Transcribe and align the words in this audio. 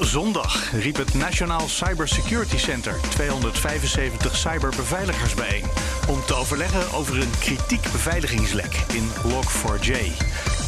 Zondag 0.00 0.72
riep 0.72 0.96
het 0.96 1.14
Nationaal 1.14 1.68
Cybersecurity 1.68 2.58
Center 2.58 3.00
275 3.08 4.36
cyberbeveiligers 4.36 5.34
bijeen 5.34 5.64
om 6.08 6.24
te 6.26 6.34
overleggen 6.34 6.92
over 6.92 7.20
een 7.20 7.38
kritiek 7.40 7.82
beveiligingslek 7.82 8.84
in 8.92 9.08
Log4j. 9.08 9.90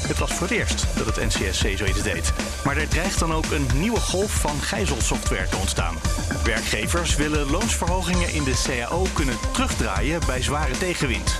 Het 0.06 0.18
was 0.18 0.32
voor 0.32 0.46
het 0.48 0.56
eerst 0.56 0.86
dat 0.96 1.06
het 1.06 1.16
NCSC 1.16 1.66
zoiets 1.76 2.02
deed. 2.02 2.32
Maar 2.64 2.76
er 2.76 2.88
dreigt 2.88 3.18
dan 3.18 3.32
ook 3.32 3.50
een 3.50 3.66
nieuwe 3.74 4.00
golf 4.00 4.32
van 4.32 4.60
gijzelsoftware 4.60 5.48
te 5.48 5.56
ontstaan. 5.56 5.96
Werkgevers 6.44 7.16
willen 7.16 7.50
loonsverhogingen 7.50 8.32
in 8.32 8.44
de 8.44 8.62
CAO 8.66 9.06
kunnen 9.12 9.36
terugdraaien 9.52 10.20
bij 10.26 10.42
zware 10.42 10.78
tegenwind. 10.78 11.36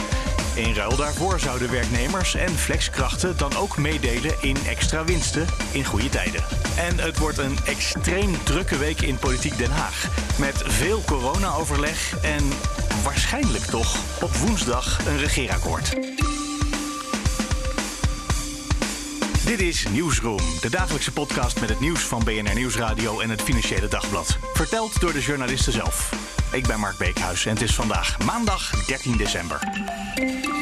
In 0.55 0.75
ruil 0.75 0.97
daarvoor 0.97 1.41
zouden 1.41 1.71
werknemers 1.71 2.35
en 2.35 2.49
flexkrachten 2.49 3.37
dan 3.37 3.57
ook 3.57 3.77
meedelen 3.77 4.35
in 4.41 4.57
extra 4.67 5.05
winsten 5.05 5.47
in 5.73 5.85
goede 5.85 6.09
tijden. 6.09 6.45
En 6.77 6.99
het 6.99 7.19
wordt 7.19 7.39
een 7.39 7.59
extreem 7.65 8.43
drukke 8.43 8.79
week 8.79 9.01
in 9.01 9.19
Politiek 9.19 9.59
Den 9.59 9.71
Haag. 9.71 10.09
Met 10.39 10.63
veel 10.67 11.03
corona-overleg 11.07 12.21
en 12.23 12.49
waarschijnlijk 13.03 13.65
toch 13.65 13.97
op 14.23 14.37
woensdag 14.37 14.99
een 15.07 15.19
regeerakkoord. 15.19 15.95
Dit 19.45 19.61
is 19.61 19.89
Nieuwsroom, 19.89 20.41
de 20.61 20.71
dagelijkse 20.71 21.13
podcast 21.13 21.61
met 21.61 21.69
het 21.69 21.81
nieuws 21.81 22.01
van 22.01 22.25
BNR 22.25 22.55
Nieuwsradio 22.55 23.21
en 23.21 23.31
het 23.31 23.43
Financiële 23.43 23.89
Dagblad. 23.89 24.39
Verteld 24.53 25.01
door 25.01 25.13
de 25.13 25.21
journalisten 25.21 25.73
zelf. 25.73 26.11
Ik 26.53 26.67
ben 26.67 26.81
Mark 26.81 26.99
Beekhuis 26.99 27.47
en 27.47 27.53
het 27.53 27.63
is 27.63 27.75
vandaag 27.75 28.19
maandag 28.25 28.87
13 28.87 29.17
december. 29.17 29.59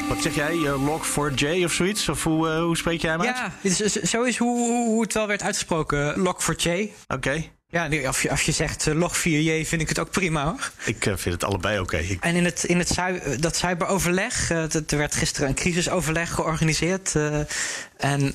Wat 0.09 0.23
zeg 0.23 0.35
jij, 0.35 0.55
uh, 0.55 0.75
Log4j 0.89 1.65
of 1.65 1.73
zoiets? 1.73 2.09
Of 2.09 2.25
hoe, 2.25 2.49
uh, 2.49 2.63
hoe 2.63 2.77
spreek 2.77 3.01
jij 3.01 3.11
hem 3.11 3.21
uit? 3.21 3.37
Ja, 3.37 3.53
is, 3.63 3.77
zo 3.93 4.23
is 4.23 4.37
hoe, 4.37 4.85
hoe 4.87 5.03
het 5.03 5.13
wel 5.13 5.27
werd 5.27 5.43
uitgesproken, 5.43 6.15
Log4j. 6.19 6.91
Oké. 7.09 7.51
Ja, 7.71 7.89
als 8.07 8.23
je, 8.23 8.31
als 8.31 8.43
je 8.43 8.53
zegt 8.53 8.87
uh, 8.87 8.95
log 8.95 9.19
4J 9.19 9.67
vind 9.67 9.81
ik 9.81 9.89
het 9.89 9.99
ook 9.99 10.11
prima 10.11 10.45
hoor. 10.45 10.71
Ik 10.85 11.07
uh, 11.07 11.17
vind 11.17 11.35
het 11.35 11.45
allebei 11.45 11.79
oké. 11.79 11.97
Okay. 11.97 12.19
En 12.21 12.35
in, 12.35 12.45
het, 12.45 12.65
in 12.65 12.79
het 12.79 12.97
dat 13.41 13.57
cyberoverleg, 13.57 14.51
uh, 14.51 14.75
er 14.75 14.97
werd 14.97 15.15
gisteren 15.15 15.49
een 15.49 15.55
crisisoverleg 15.55 16.35
georganiseerd. 16.35 17.15
en 17.97 18.33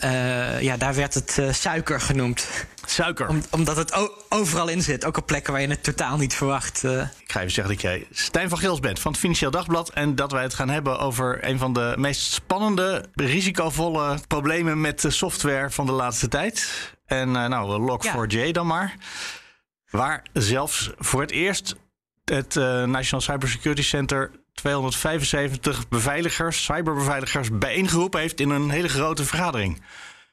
ja, 0.59 0.77
daar 0.77 0.95
werd 0.95 1.13
het 1.13 1.41
suiker 1.51 2.01
genoemd. 2.01 2.47
Suiker? 2.85 3.27
Om, 3.27 3.41
omdat 3.49 3.77
het 3.77 4.09
overal 4.29 4.67
in 4.67 4.81
zit, 4.81 5.05
ook 5.05 5.17
op 5.17 5.25
plekken 5.25 5.53
waar 5.53 5.61
je 5.61 5.67
het 5.67 5.83
totaal 5.83 6.17
niet 6.17 6.33
verwacht. 6.33 6.83
Ik 6.83 7.31
ga 7.31 7.39
even 7.39 7.51
zeggen 7.51 7.73
dat 7.73 7.81
jij 7.81 8.07
Stijn 8.11 8.49
van 8.49 8.57
Gils 8.57 8.79
bent 8.79 8.99
van 8.99 9.11
het 9.11 9.19
Financieel 9.19 9.51
Dagblad. 9.51 9.89
En 9.89 10.15
dat 10.15 10.31
wij 10.31 10.43
het 10.43 10.53
gaan 10.53 10.69
hebben 10.69 10.99
over 10.99 11.47
een 11.47 11.57
van 11.57 11.73
de 11.73 11.93
meest 11.97 12.21
spannende, 12.31 13.05
risicovolle 13.15 14.19
problemen 14.27 14.81
met 14.81 15.01
de 15.01 15.09
software 15.09 15.71
van 15.71 15.85
de 15.85 15.91
laatste 15.91 16.27
tijd. 16.27 16.69
En 17.05 17.29
uh, 17.29 17.45
nou, 17.45 17.99
Log4j 17.99 18.45
ja. 18.45 18.51
dan 18.51 18.67
maar. 18.67 18.95
Waar 19.89 20.23
zelfs 20.33 20.91
voor 20.97 21.21
het 21.21 21.31
eerst 21.31 21.75
het 22.25 22.55
uh, 22.55 22.83
National 22.83 23.21
Cybersecurity 23.21 23.83
Center 23.83 24.31
275 24.53 25.87
beveiligers, 25.87 26.63
cyberbeveiligers, 26.63 27.57
bijeengeroepen 27.57 28.19
heeft 28.19 28.39
in 28.39 28.49
een 28.49 28.69
hele 28.69 28.89
grote 28.89 29.25
vergadering. 29.25 29.81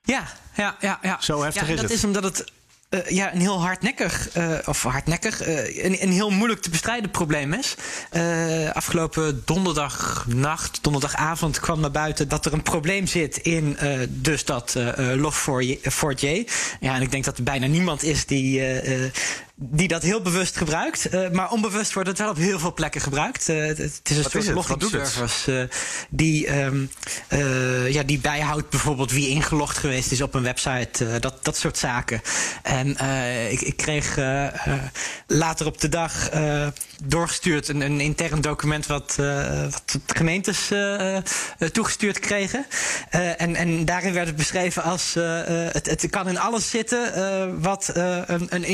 Ja, 0.03 0.25
ja, 0.55 0.77
ja. 0.81 0.99
ja. 1.03 1.21
Zo 1.21 1.43
heftig 1.43 1.67
ja, 1.67 1.69
is 1.69 1.81
dat 1.81 1.91
het. 1.91 1.99
is 1.99 2.05
omdat 2.05 2.23
het 2.23 2.53
uh, 2.95 3.07
ja, 3.09 3.35
een 3.35 3.41
heel 3.41 3.61
hardnekkig, 3.61 4.37
uh, 4.37 4.59
of 4.65 4.83
hardnekkig, 4.83 5.47
uh, 5.49 5.85
een, 5.85 6.03
een, 6.03 6.13
heel 6.13 6.31
moeilijk 6.31 6.63
te 6.63 6.71
bestrijden 6.71 7.11
probleem 7.11 7.53
is. 7.53 7.75
afgelopen 8.73 9.43
donderdagnacht, 9.45 10.79
donderdagavond 10.83 11.61
kwam 11.61 11.81
naar 11.81 11.91
buiten 11.91 12.29
dat 12.29 12.47
er 12.47 12.53
een 12.53 12.63
probleem 12.63 13.07
zit 13.07 13.37
in 13.37 13.77
dus 14.09 14.45
dat 14.45 14.77
Log4j. 14.97 16.51
Ja, 16.81 16.95
en 16.95 17.03
ik 17.03 17.11
denk 17.11 17.25
dat 17.25 17.39
er 17.39 17.45
bijna 17.45 17.67
niemand 17.67 18.03
is 18.03 18.27
die 18.27 18.63
die 19.55 19.89
dat 19.89 20.03
heel 20.03 20.23
bewust 20.23 20.57
gebruikt. 20.57 21.15
Uh, 21.15 21.31
maar 21.31 21.51
onbewust 21.51 21.93
wordt 21.93 22.09
het 22.09 22.19
wel 22.19 22.31
op 22.31 22.37
heel 22.37 22.59
veel 22.59 22.75
plekken 22.75 23.01
gebruikt. 23.01 23.49
Uh, 23.49 23.67
het 23.67 23.79
is 23.79 24.01
een 24.17 24.31
soort 24.31 24.47
logging-service 24.47 25.53
uh, 25.53 25.65
die, 26.11 26.63
um, 26.63 26.91
ja, 27.89 28.03
die 28.03 28.19
bijhoudt 28.19 28.71
bijvoorbeeld 28.71 29.13
wie 29.13 29.29
ingelogd 29.29 29.79
geweest 29.79 30.13
is 30.13 30.21
op 30.21 30.35
een 30.35 30.43
website. 30.43 31.19
dat, 31.21 31.45
dat 31.45 31.57
soort 31.57 31.79
zaken. 31.79 32.21
En 32.63 32.89
ik, 33.51 33.61
ik, 33.61 33.77
kreeg 33.77 34.17
later 35.27 35.67
op 35.67 35.81
de 35.81 35.89
dag 35.89 36.31
doorgestuurd 37.05 37.69
een, 37.69 37.81
een, 37.81 38.01
intern 38.01 38.41
document 38.41 38.87
wat, 38.87 39.17
wat 39.71 39.99
gemeentes 40.07 40.71
toegestuurd 41.73 42.19
kregen. 42.19 42.67
en, 43.11 43.57
en 43.57 43.85
daarin 43.85 44.13
werd 44.13 44.27
het 44.27 44.37
beschreven 44.37 44.83
als 44.83 45.15
het, 45.15 45.87
het 45.87 46.11
kan 46.11 46.29
in 46.29 46.39
alles 46.39 46.71
zitten 46.71 47.61
wat 47.61 47.91
een, 47.95 48.47
een 48.51 48.65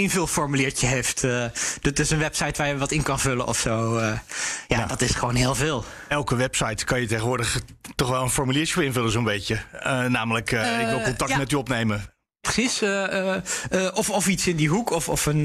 heeft. 0.77 1.25
Uh, 1.25 1.45
dit 1.81 1.99
is 1.99 2.11
een 2.11 2.19
website 2.19 2.63
waar 2.63 2.69
je 2.69 2.79
wat 2.79 2.93
in 2.93 3.03
kan 3.03 3.21
vullen 3.21 3.47
of 3.47 3.59
zo. 3.59 3.97
Uh, 3.97 4.03
ja, 4.03 4.19
ja, 4.67 4.87
dat 4.87 5.01
is 5.01 5.11
gewoon 5.11 5.35
heel 5.35 5.55
veel. 5.55 5.85
Elke 6.09 6.37
website 6.37 6.85
kan 6.85 7.01
je 7.01 7.07
tegenwoordig 7.07 7.61
toch 7.95 8.09
wel 8.09 8.23
een 8.23 8.31
formuliertje 8.31 8.75
voor 8.75 8.85
invullen, 8.85 9.11
zo'n 9.11 9.25
beetje. 9.25 9.59
Uh, 9.75 10.05
namelijk, 10.05 10.51
ik 10.51 10.87
wil 10.89 11.03
contact 11.03 11.31
ja. 11.31 11.37
met 11.39 11.53
u 11.53 11.57
opnemen. 11.57 12.18
Precies. 12.41 12.83
Uh, 12.83 13.37
uh, 13.71 13.89
of, 13.95 14.11
of 14.11 14.27
iets 14.27 14.47
in 14.47 14.57
die 14.57 14.69
hoek. 14.69 14.91
Of, 14.91 15.09
of 15.09 15.27
een, 15.27 15.45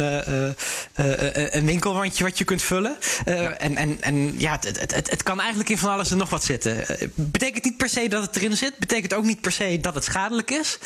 een 1.58 1.66
winkelwandje 1.66 2.24
wat 2.24 2.38
je 2.38 2.44
kunt 2.44 2.62
vullen. 2.62 2.98
Ja. 3.26 3.34
En, 3.34 3.76
en, 3.76 4.02
en 4.02 4.40
ja, 4.40 4.52
het, 4.52 4.80
het, 4.80 4.96
het, 4.96 5.10
het, 5.10 5.24
kan 5.24 5.40
eigenlijk 5.40 5.70
in 5.70 5.78
van 5.78 5.92
alles 5.92 6.12
en 6.12 6.18
nog 6.18 6.30
wat 6.30 6.44
zitten. 6.44 6.86
betekent 7.16 7.64
niet 7.64 7.78
per 7.78 7.90
se 7.90 8.08
dat 8.08 8.26
het 8.26 8.36
erin 8.36 8.58
zit. 8.58 8.78
Betekent 8.78 9.14
ook 9.14 9.24
niet 9.24 9.42
per 9.42 9.52
se 9.52 9.80
dat 9.82 9.96
het 9.96 10.04
schadelijk 10.04 10.52
is. 10.52 10.78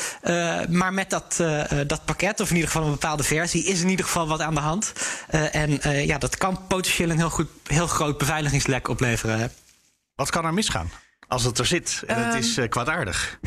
maar 0.69 0.93
met 0.93 1.09
dat, 1.09 1.43
dat 1.87 2.05
pakket, 2.05 2.39
of 2.39 2.49
in 2.49 2.55
ieder 2.55 2.71
geval 2.71 2.85
een 2.85 2.93
bepaalde 2.93 3.23
versie, 3.23 3.63
is 3.63 3.81
in 3.81 3.89
ieder 3.89 4.05
geval 4.05 4.27
wat 4.27 4.41
aan 4.41 4.55
de 4.55 4.61
hand. 4.61 4.93
en 5.51 5.79
ja, 6.05 6.17
dat 6.17 6.37
kan 6.37 6.67
potentieel 6.67 7.09
een 7.09 7.17
heel, 7.17 7.29
goed, 7.29 7.49
heel 7.63 7.87
groot 7.87 8.17
beveiligingslek 8.17 8.87
opleveren. 8.87 9.51
Wat 10.15 10.29
kan 10.29 10.45
er 10.45 10.53
misgaan? 10.53 10.91
Als 11.27 11.43
het 11.43 11.59
er 11.59 11.65
zit 11.65 12.03
en 12.07 12.25
het 12.25 12.45
is 12.45 12.59
kwaadaardig. 12.69 13.39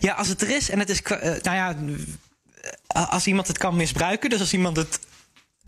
Ja, 0.00 0.12
als 0.12 0.28
het 0.28 0.42
er 0.42 0.50
is 0.50 0.70
en 0.70 0.78
het 0.78 0.90
is. 0.90 1.02
Uh, 1.02 1.18
nou 1.20 1.56
ja, 1.56 1.76
als 2.86 3.26
iemand 3.26 3.46
het 3.46 3.58
kan 3.58 3.76
misbruiken, 3.76 4.30
dus 4.30 4.40
als 4.40 4.52
iemand 4.52 4.76
het 4.76 4.98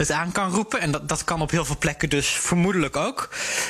het 0.01 0.11
aan 0.11 0.33
kan 0.33 0.51
roepen, 0.51 0.81
en 0.81 0.91
dat, 0.91 1.09
dat 1.09 1.25
kan 1.25 1.41
op 1.41 1.51
heel 1.51 1.65
veel 1.65 1.79
plekken 1.79 2.09
dus 2.09 2.29
vermoedelijk 2.29 2.97
ook, 2.97 3.29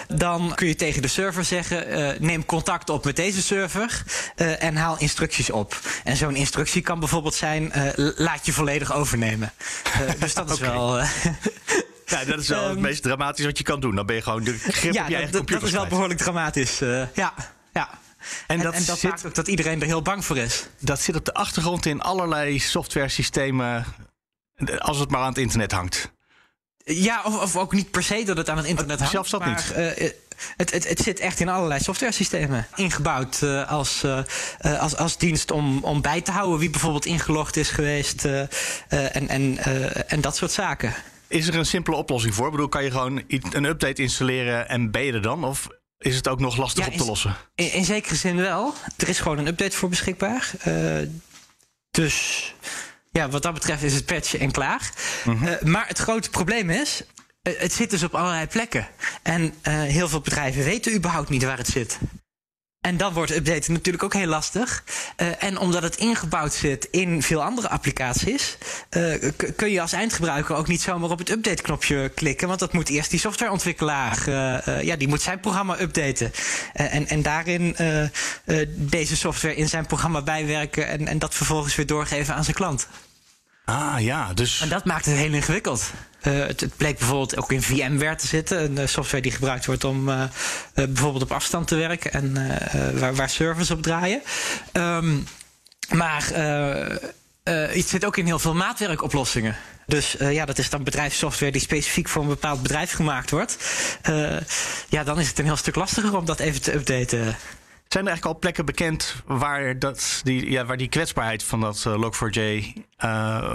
dan 0.08 0.52
kun 0.54 0.66
je 0.66 0.74
tegen 0.74 1.02
de 1.02 1.08
server 1.08 1.44
zeggen: 1.44 1.98
uh, 1.98 2.18
neem 2.18 2.44
contact 2.44 2.90
op 2.90 3.04
met 3.04 3.16
deze 3.16 3.42
server 3.42 4.02
uh, 4.36 4.62
en 4.62 4.76
haal 4.76 4.98
instructies 4.98 5.50
op. 5.50 5.80
En 6.04 6.16
zo'n 6.16 6.36
instructie 6.36 6.82
kan 6.82 6.98
bijvoorbeeld 6.98 7.34
zijn: 7.34 7.72
uh, 7.76 8.10
laat 8.16 8.46
je 8.46 8.52
volledig 8.52 8.92
overnemen. 8.92 9.52
dus 10.18 10.34
dat 10.34 10.50
is 10.50 10.56
okay. 10.56 10.72
wel. 10.72 11.00
Ja, 12.06 12.24
dat 12.24 12.40
is 12.40 12.48
wel 12.48 12.64
um, 12.64 12.70
het 12.70 12.78
meest 12.78 13.02
dramatisch 13.02 13.44
wat 13.44 13.58
je 13.58 13.64
kan 13.64 13.80
doen. 13.80 13.94
Dan 13.94 14.06
ben 14.06 14.16
je 14.16 14.22
gewoon 14.22 14.44
de 14.44 14.58
grip 14.58 14.92
ja, 14.92 15.02
op 15.02 15.08
je 15.08 15.14
eigen 15.14 15.32
dat, 15.32 15.40
computer. 15.40 15.60
Dat 15.60 15.68
is 15.68 15.74
wel 15.74 15.86
behoorlijk 15.86 16.20
dramatisch. 16.20 16.78
ja, 17.14 17.34
ja. 17.72 17.88
En, 18.46 18.56
en 18.56 18.62
dat, 18.62 18.74
en 18.74 18.84
dat 18.84 18.98
zit, 18.98 19.10
maakt 19.10 19.26
ook 19.26 19.34
dat 19.34 19.48
iedereen 19.48 19.80
er 19.80 19.86
heel 19.86 20.02
bang 20.02 20.24
voor 20.24 20.36
is. 20.36 20.66
Dat 20.78 21.00
zit 21.00 21.16
op 21.16 21.24
de 21.24 21.34
achtergrond 21.34 21.86
in 21.86 22.00
allerlei 22.00 22.58
software 22.58 23.08
systemen. 23.08 23.84
Als 24.78 24.98
het 24.98 25.10
maar 25.10 25.20
aan 25.20 25.28
het 25.28 25.38
internet 25.38 25.72
hangt. 25.72 26.12
Ja, 26.84 27.22
of, 27.24 27.42
of 27.42 27.56
ook 27.56 27.72
niet 27.72 27.90
per 27.90 28.02
se 28.02 28.22
dat 28.24 28.36
het 28.36 28.48
aan 28.48 28.56
het 28.56 28.66
internet 28.66 28.98
hangt. 28.98 29.12
Zelfs 29.12 29.30
dat 29.30 29.40
maar, 29.40 29.48
niet. 29.48 29.98
Uh, 30.00 30.10
het, 30.56 30.70
het, 30.72 30.88
het, 30.88 31.00
zit 31.00 31.20
echt 31.20 31.40
in 31.40 31.48
allerlei 31.48 31.80
software 31.80 32.12
systemen. 32.12 32.66
Ingebouwd 32.74 33.40
uh, 33.42 33.70
als, 33.70 34.04
uh, 34.04 34.80
als, 34.80 34.96
als 34.96 35.16
dienst 35.18 35.50
om, 35.50 35.84
om 35.84 36.00
bij 36.00 36.20
te 36.20 36.30
houden 36.30 36.58
wie 36.58 36.70
bijvoorbeeld 36.70 37.06
ingelogd 37.06 37.56
is 37.56 37.70
geweest. 37.70 38.24
en, 38.88 39.28
en, 39.28 39.58
en 40.08 40.20
dat 40.20 40.36
soort 40.36 40.52
zaken. 40.52 40.94
Is 41.28 41.48
er 41.48 41.54
een 41.54 41.66
simpele 41.66 41.96
oplossing 41.96 42.34
voor? 42.34 42.44
Ik 42.44 42.50
bedoel, 42.50 42.68
kan 42.68 42.84
je 42.84 42.90
gewoon 42.90 43.22
een 43.50 43.64
update 43.64 44.02
installeren 44.02 44.68
en 44.68 44.90
ben 44.90 45.02
je 45.02 45.12
er 45.12 45.22
dan? 45.22 45.44
Of 45.44 45.68
is 46.00 46.16
het 46.16 46.28
ook 46.28 46.40
nog 46.40 46.56
lastig 46.56 46.84
ja, 46.84 46.90
op 46.90 46.96
te 46.98 47.04
lossen? 47.04 47.36
In, 47.54 47.72
in, 47.72 47.84
zekere 47.84 48.14
zin 48.14 48.36
wel. 48.36 48.74
Er 48.96 49.08
is 49.08 49.20
gewoon 49.20 49.38
een 49.38 49.46
update 49.46 49.76
voor 49.76 49.88
beschikbaar. 49.88 50.50
Uh, 50.66 50.98
dus 51.90 52.54
ja, 53.10 53.28
wat 53.28 53.42
dat 53.42 53.54
betreft 53.54 53.82
is 53.82 53.94
het 53.94 54.06
patchen 54.06 54.40
en 54.40 54.50
klaar. 54.50 54.90
Mm 55.24 55.36
-hmm. 55.36 55.48
uh, 55.48 55.60
maar 55.60 55.88
het 55.88 55.98
grote 55.98 56.30
probleem 56.30 56.70
is. 56.70 57.02
Uh, 57.42 57.58
het 57.58 57.72
zit 57.72 57.90
dus 57.90 58.02
op 58.02 58.14
allerlei 58.14 58.46
plekken. 58.46 58.88
En 59.22 59.54
heel 59.62 60.08
veel 60.08 60.20
bedrijven 60.20 60.64
weten 60.64 60.94
überhaupt 60.94 61.28
niet 61.28 61.44
waar 61.44 61.58
het 61.58 61.68
zit. 61.68 61.98
En 62.80 62.96
dan 62.96 63.12
wordt 63.12 63.30
updaten 63.36 63.72
natuurlijk 63.72 64.04
ook 64.04 64.14
heel 64.14 64.26
lastig. 64.26 64.84
en 65.38 65.58
omdat 65.58 65.82
het 65.82 65.96
ingebouwd 65.96 66.52
zit 66.52 66.88
in 66.90 67.22
veel 67.22 67.42
andere 67.42 67.68
applicaties, 67.68 68.58
kun 69.56 69.70
je 69.70 69.80
als 69.80 69.92
eindgebruiker 69.92 70.56
ook 70.56 70.68
niet 70.68 70.80
zomaar 70.80 71.10
op 71.10 71.18
het 71.18 71.30
update-knopje 71.30 72.08
klikken. 72.08 72.48
Want 72.48 72.60
dat 72.60 72.72
moet 72.72 72.88
eerst 72.88 73.10
die 73.10 73.20
softwareontwikkelaar, 73.20 74.30
ja, 74.84 74.96
die 74.96 75.08
moet 75.08 75.22
zijn 75.22 75.40
programma 75.40 75.80
updaten. 75.80 76.32
en, 76.72 77.08
en 77.08 77.22
daarin 77.22 77.76
deze 78.74 79.16
software 79.16 79.56
in 79.56 79.68
zijn 79.68 79.86
programma 79.86 80.22
bijwerken 80.22 80.88
en, 80.88 81.06
en 81.06 81.18
dat 81.18 81.34
vervolgens 81.34 81.74
weer 81.74 81.86
doorgeven 81.86 82.34
aan 82.34 82.44
zijn 82.44 82.56
klant. 82.56 82.88
Ah 83.70 84.00
ja, 84.00 84.32
dus. 84.34 84.60
En 84.60 84.68
dat 84.68 84.84
maakt 84.84 85.04
het 85.04 85.16
heel 85.16 85.32
ingewikkeld. 85.32 85.90
Uh, 86.22 86.46
het, 86.46 86.60
het, 86.60 86.76
bleek 86.76 86.98
bijvoorbeeld 86.98 87.36
ook 87.36 87.52
in 87.52 87.62
VMware 87.62 88.14
te 88.14 88.26
zitten. 88.26 88.64
Een 88.64 88.78
eh, 88.78 88.86
software 88.86 89.22
die 89.22 89.32
gebruikt 89.32 89.66
wordt 89.66 89.84
om 89.84 90.08
uh, 90.08 90.22
bijvoorbeeld 90.74 91.22
op 91.22 91.32
afstand 91.32 91.68
te 91.68 91.74
werken 91.74 92.12
en 92.12 92.34
waar, 92.98 93.14
waar, 93.14 93.30
servers 93.30 93.70
op 93.70 93.82
draaien. 93.82 94.22
Um, 94.72 95.26
maar 95.88 96.24
het 97.42 97.88
zit 97.88 98.04
ook 98.04 98.16
in 98.16 98.26
heel 98.26 98.38
veel 98.38 98.54
maatwerkoplossingen. 98.54 99.56
Dus 99.86 100.16
ja, 100.18 100.44
dat 100.44 100.58
is 100.58 100.70
dan 100.70 100.84
bedrijfssoftware 100.84 101.52
die 101.52 101.60
specifiek 101.60 102.08
voor 102.08 102.22
een 102.22 102.28
bepaald 102.28 102.62
bedrijf 102.62 102.92
gemaakt 102.92 103.30
wordt. 103.30 103.56
ja, 104.88 105.04
dan 105.04 105.20
is 105.20 105.28
het 105.28 105.38
een 105.38 105.44
heel 105.44 105.56
stuk 105.56 105.74
lastiger 105.74 106.16
om 106.16 106.24
dat 106.24 106.40
even 106.40 106.62
te 106.62 106.74
updaten. 106.74 107.36
Zijn 107.92 108.04
er 108.04 108.10
eigenlijk 108.10 108.36
al 108.36 108.40
plekken 108.40 108.64
bekend 108.64 109.14
waar, 109.26 109.78
dat, 109.78 110.20
die, 110.24 110.50
ja, 110.50 110.64
waar 110.64 110.76
die 110.76 110.88
kwetsbaarheid 110.88 111.42
van 111.42 111.60
dat 111.60 111.84
uh, 111.86 111.94
Log4j, 111.94 112.38
uh, 112.38 112.82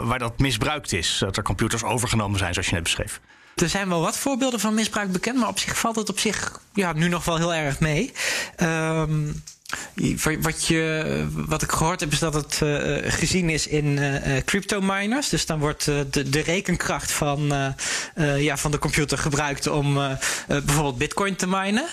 waar 0.07 0.19
dat 0.19 0.39
misbruikt 0.39 0.93
is? 0.93 1.17
Dat 1.19 1.37
er 1.37 1.43
computers 1.43 1.83
overgenomen 1.83 2.39
zijn, 2.39 2.53
zoals 2.53 2.67
je 2.67 2.73
net 2.73 2.83
beschreef. 2.83 3.19
Er 3.55 3.69
zijn 3.69 3.89
wel 3.89 4.01
wat 4.01 4.17
voorbeelden 4.17 4.59
van 4.59 4.73
misbruik 4.73 5.11
bekend, 5.11 5.39
maar 5.39 5.47
op 5.47 5.59
zich 5.59 5.79
valt 5.79 5.95
het 5.95 6.09
op 6.09 6.19
zich 6.19 6.59
ja, 6.73 6.93
nu 6.93 7.07
nog 7.07 7.25
wel 7.25 7.37
heel 7.37 7.53
erg 7.53 7.79
mee. 7.79 8.11
Um, 8.61 9.43
wat, 10.41 10.65
je, 10.65 11.27
wat 11.31 11.61
ik 11.61 11.71
gehoord 11.71 11.99
heb 11.99 12.11
is 12.11 12.19
dat 12.19 12.33
het 12.33 12.59
uh, 12.63 13.11
gezien 13.11 13.49
is 13.49 13.67
in 13.67 13.85
uh, 13.85 14.37
crypto 14.45 14.81
miners. 14.81 15.29
Dus 15.29 15.45
dan 15.45 15.59
wordt 15.59 15.85
de, 15.85 16.29
de, 16.29 16.41
rekenkracht 16.41 17.11
van, 17.11 17.53
ja, 18.37 18.57
van 18.57 18.71
de 18.71 18.79
computer 18.79 19.17
gebruikt 19.17 19.67
om 19.67 19.93
bijvoorbeeld 20.47 20.97
bitcoin 20.97 21.35
te 21.35 21.47
minen. 21.47 21.85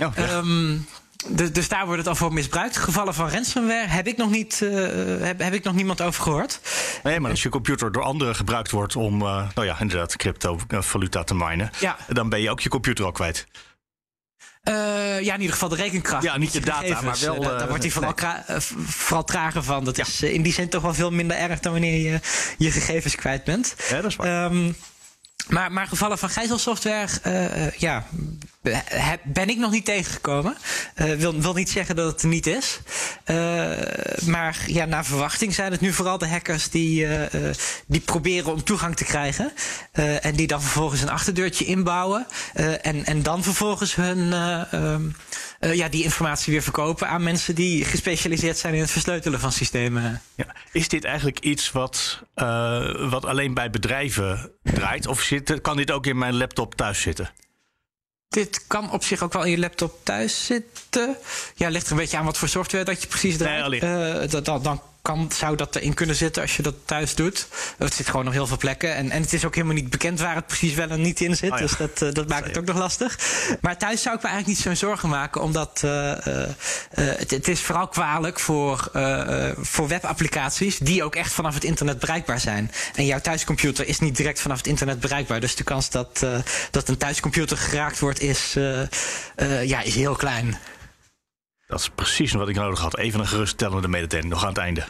Oh, 0.00 0.12
ja. 0.16 0.36
um, 0.36 0.86
dus, 1.28 1.52
dus 1.52 1.68
daar 1.68 1.84
wordt 1.84 1.98
het 1.98 2.08
al 2.08 2.14
voor 2.14 2.32
misbruikt. 2.32 2.76
Gevallen 2.76 3.14
van 3.14 3.30
ransomware 3.30 3.88
heb 3.88 4.06
ik 4.06 4.16
nog, 4.16 4.30
niet, 4.30 4.60
uh, 4.62 4.70
heb, 5.20 5.40
heb 5.40 5.52
ik 5.52 5.64
nog 5.64 5.74
niemand 5.74 6.00
over 6.00 6.22
gehoord. 6.22 6.60
Nee, 7.02 7.20
maar 7.20 7.30
als 7.30 7.42
je 7.42 7.48
computer 7.48 7.92
door 7.92 8.02
anderen 8.02 8.36
gebruikt 8.36 8.70
wordt 8.70 8.96
om, 8.96 9.22
uh, 9.22 9.48
nou 9.54 9.66
ja, 9.66 9.80
inderdaad, 9.80 10.16
cryptovaluta 10.16 11.24
te 11.24 11.34
minen, 11.34 11.70
ja. 11.80 11.96
dan 12.08 12.28
ben 12.28 12.40
je 12.40 12.50
ook 12.50 12.60
je 12.60 12.68
computer 12.68 13.04
al 13.04 13.12
kwijt. 13.12 13.46
Uh, 14.68 15.20
ja, 15.20 15.34
in 15.34 15.40
ieder 15.40 15.52
geval 15.52 15.68
de 15.68 15.76
rekenkracht. 15.76 16.22
Ja, 16.22 16.36
niet 16.36 16.52
je 16.52 16.60
data, 16.60 17.00
maar 17.00 17.18
wel. 17.20 17.42
Uh, 17.42 17.58
daar 17.58 17.68
wordt 17.68 17.82
hij 17.82 17.92
vooral, 17.92 18.14
nee. 18.46 18.60
vooral 18.86 19.24
trager 19.24 19.62
van. 19.62 19.84
Dat 19.84 19.96
ja. 19.96 20.04
is 20.04 20.22
in 20.22 20.42
die 20.42 20.52
zin 20.52 20.68
toch 20.68 20.82
wel 20.82 20.94
veel 20.94 21.10
minder 21.10 21.36
erg 21.36 21.60
dan 21.60 21.72
wanneer 21.72 22.12
je 22.12 22.20
je 22.58 22.70
gegevens 22.70 23.14
kwijt 23.14 23.44
bent. 23.44 23.74
Ja, 23.88 24.00
dat 24.00 24.10
is 24.10 24.16
waar. 24.16 24.44
Um, 24.44 24.76
maar, 25.48 25.72
maar 25.72 25.86
gevallen 25.86 26.18
van 26.18 26.28
gijzelsoftware, 26.28 27.08
uh, 27.26 27.70
ja, 27.70 28.04
ben 29.24 29.48
ik 29.48 29.58
nog 29.58 29.70
niet 29.70 29.84
tegengekomen. 29.84 30.56
Uh, 30.96 31.12
wil, 31.12 31.40
wil 31.40 31.54
niet 31.54 31.70
zeggen 31.70 31.96
dat 31.96 32.12
het 32.12 32.22
er 32.22 32.28
niet 32.28 32.46
is. 32.46 32.80
Uh, 33.26 33.70
maar 34.26 34.64
ja, 34.66 34.84
naar 34.84 35.04
verwachting 35.04 35.54
zijn 35.54 35.72
het 35.72 35.80
nu 35.80 35.92
vooral 35.92 36.18
de 36.18 36.28
hackers 36.28 36.70
die, 36.70 37.06
die 37.86 38.00
proberen 38.00 38.52
om 38.52 38.64
toegang 38.64 38.96
te 38.96 39.04
krijgen. 39.04 39.52
en 40.20 40.36
die 40.36 40.46
dan 40.46 40.62
vervolgens 40.62 41.02
een 41.02 41.08
achterdeurtje 41.08 41.64
inbouwen. 41.64 42.26
en, 42.82 43.04
en 43.04 43.22
dan 43.22 43.42
vervolgens 43.42 43.94
hun, 43.94 44.32
ehm, 44.32 45.02
ja, 45.60 45.88
die 45.88 46.02
informatie 46.02 46.52
weer 46.52 46.62
verkopen 46.62 47.08
aan 47.08 47.22
mensen 47.22 47.54
die 47.54 47.84
gespecialiseerd 47.84 48.58
zijn 48.58 48.74
in 48.74 48.80
het 48.80 48.90
versleutelen 48.90 49.40
van 49.40 49.52
systemen. 49.52 50.22
Ja. 50.34 50.54
Is 50.72 50.88
dit 50.88 51.04
eigenlijk 51.04 51.38
iets 51.38 51.72
wat, 51.72 52.22
wat 52.98 53.24
alleen 53.24 53.54
bij 53.54 53.70
bedrijven 53.70 54.50
draait? 54.62 55.06
Of 55.06 55.20
zit, 55.20 55.60
kan 55.60 55.76
dit 55.76 55.90
ook 55.90 56.06
in 56.06 56.18
mijn 56.18 56.36
laptop 56.36 56.74
thuis 56.74 57.00
zitten? 57.00 57.30
Dit 58.28 58.66
kan 58.66 58.92
op 58.92 59.04
zich 59.04 59.22
ook 59.22 59.32
wel 59.32 59.44
in 59.44 59.50
je 59.50 59.58
laptop 59.58 59.98
thuis 60.02 60.46
zitten. 60.46 61.16
Ja, 61.54 61.68
ligt 61.68 61.86
er 61.86 61.92
een 61.92 61.98
beetje 61.98 62.16
aan 62.16 62.24
wat 62.24 62.38
voor 62.38 62.48
software 62.48 62.84
dat 62.84 63.02
je 63.02 63.08
precies 63.08 63.36
draait. 63.36 63.82
Nee, 63.82 64.24
uh, 64.24 64.42
dan, 64.42 64.62
dan 64.62 64.82
kan, 65.06 65.30
zou 65.34 65.56
dat 65.56 65.76
erin 65.76 65.94
kunnen 65.94 66.16
zitten 66.16 66.42
als 66.42 66.56
je 66.56 66.62
dat 66.62 66.74
thuis 66.84 67.14
doet. 67.14 67.46
Het 67.78 67.94
zit 67.94 68.08
gewoon 68.08 68.26
op 68.26 68.32
heel 68.32 68.46
veel 68.46 68.56
plekken. 68.56 68.94
En, 68.94 69.10
en 69.10 69.22
het 69.22 69.32
is 69.32 69.44
ook 69.44 69.54
helemaal 69.54 69.76
niet 69.76 69.90
bekend 69.90 70.20
waar 70.20 70.34
het 70.34 70.46
precies 70.46 70.74
wel 70.74 70.88
en 70.88 71.00
niet 71.00 71.20
in 71.20 71.36
zit. 71.36 71.50
Oh 71.50 71.58
dus 71.58 71.76
dat, 71.76 72.02
uh, 72.02 72.12
dat 72.12 72.28
maakt 72.28 72.46
het 72.46 72.58
ook 72.58 72.64
nog 72.64 72.76
lastig. 72.76 73.18
Maar 73.60 73.78
thuis 73.78 74.02
zou 74.02 74.16
ik 74.16 74.22
me 74.22 74.28
eigenlijk 74.28 74.58
niet 74.58 74.66
zo'n 74.66 74.88
zorgen 74.88 75.08
maken. 75.08 75.42
Omdat 75.42 75.82
uh, 75.84 76.12
het, 76.94 77.30
het, 77.30 77.48
is 77.48 77.60
vooral 77.60 77.88
kwalijk 77.88 78.40
voor, 78.40 78.90
voor 79.56 79.88
webapplicaties. 79.88 80.78
Die 80.78 81.04
ook 81.04 81.14
echt 81.14 81.32
vanaf 81.32 81.54
het 81.54 81.64
internet 81.64 81.98
bereikbaar 81.98 82.40
zijn. 82.40 82.70
En 82.94 83.06
jouw 83.06 83.20
thuiscomputer 83.20 83.88
is 83.88 83.98
niet 83.98 84.16
direct 84.16 84.40
vanaf 84.40 84.56
het 84.56 84.66
internet 84.66 85.00
bereikbaar. 85.00 85.40
Dus 85.40 85.54
de 85.54 85.64
kans 85.64 85.90
dat, 85.90 86.26
dat 86.70 86.88
een 86.88 86.96
thuiscomputer 86.96 87.56
geraakt 87.56 87.98
wordt 87.98 88.20
is, 88.20 88.56
ja, 89.62 89.82
is 89.82 89.94
heel 89.94 90.16
klein. 90.16 90.58
Dat 91.66 91.80
is 91.80 91.88
precies 91.88 92.32
wat 92.32 92.48
ik 92.48 92.54
nodig 92.54 92.80
had. 92.80 92.98
Even 92.98 93.20
een 93.20 93.26
geruststellende 93.26 93.88
mededeling, 93.88 94.28
nog 94.28 94.42
aan 94.42 94.48
het 94.48 94.58
einde. 94.58 94.84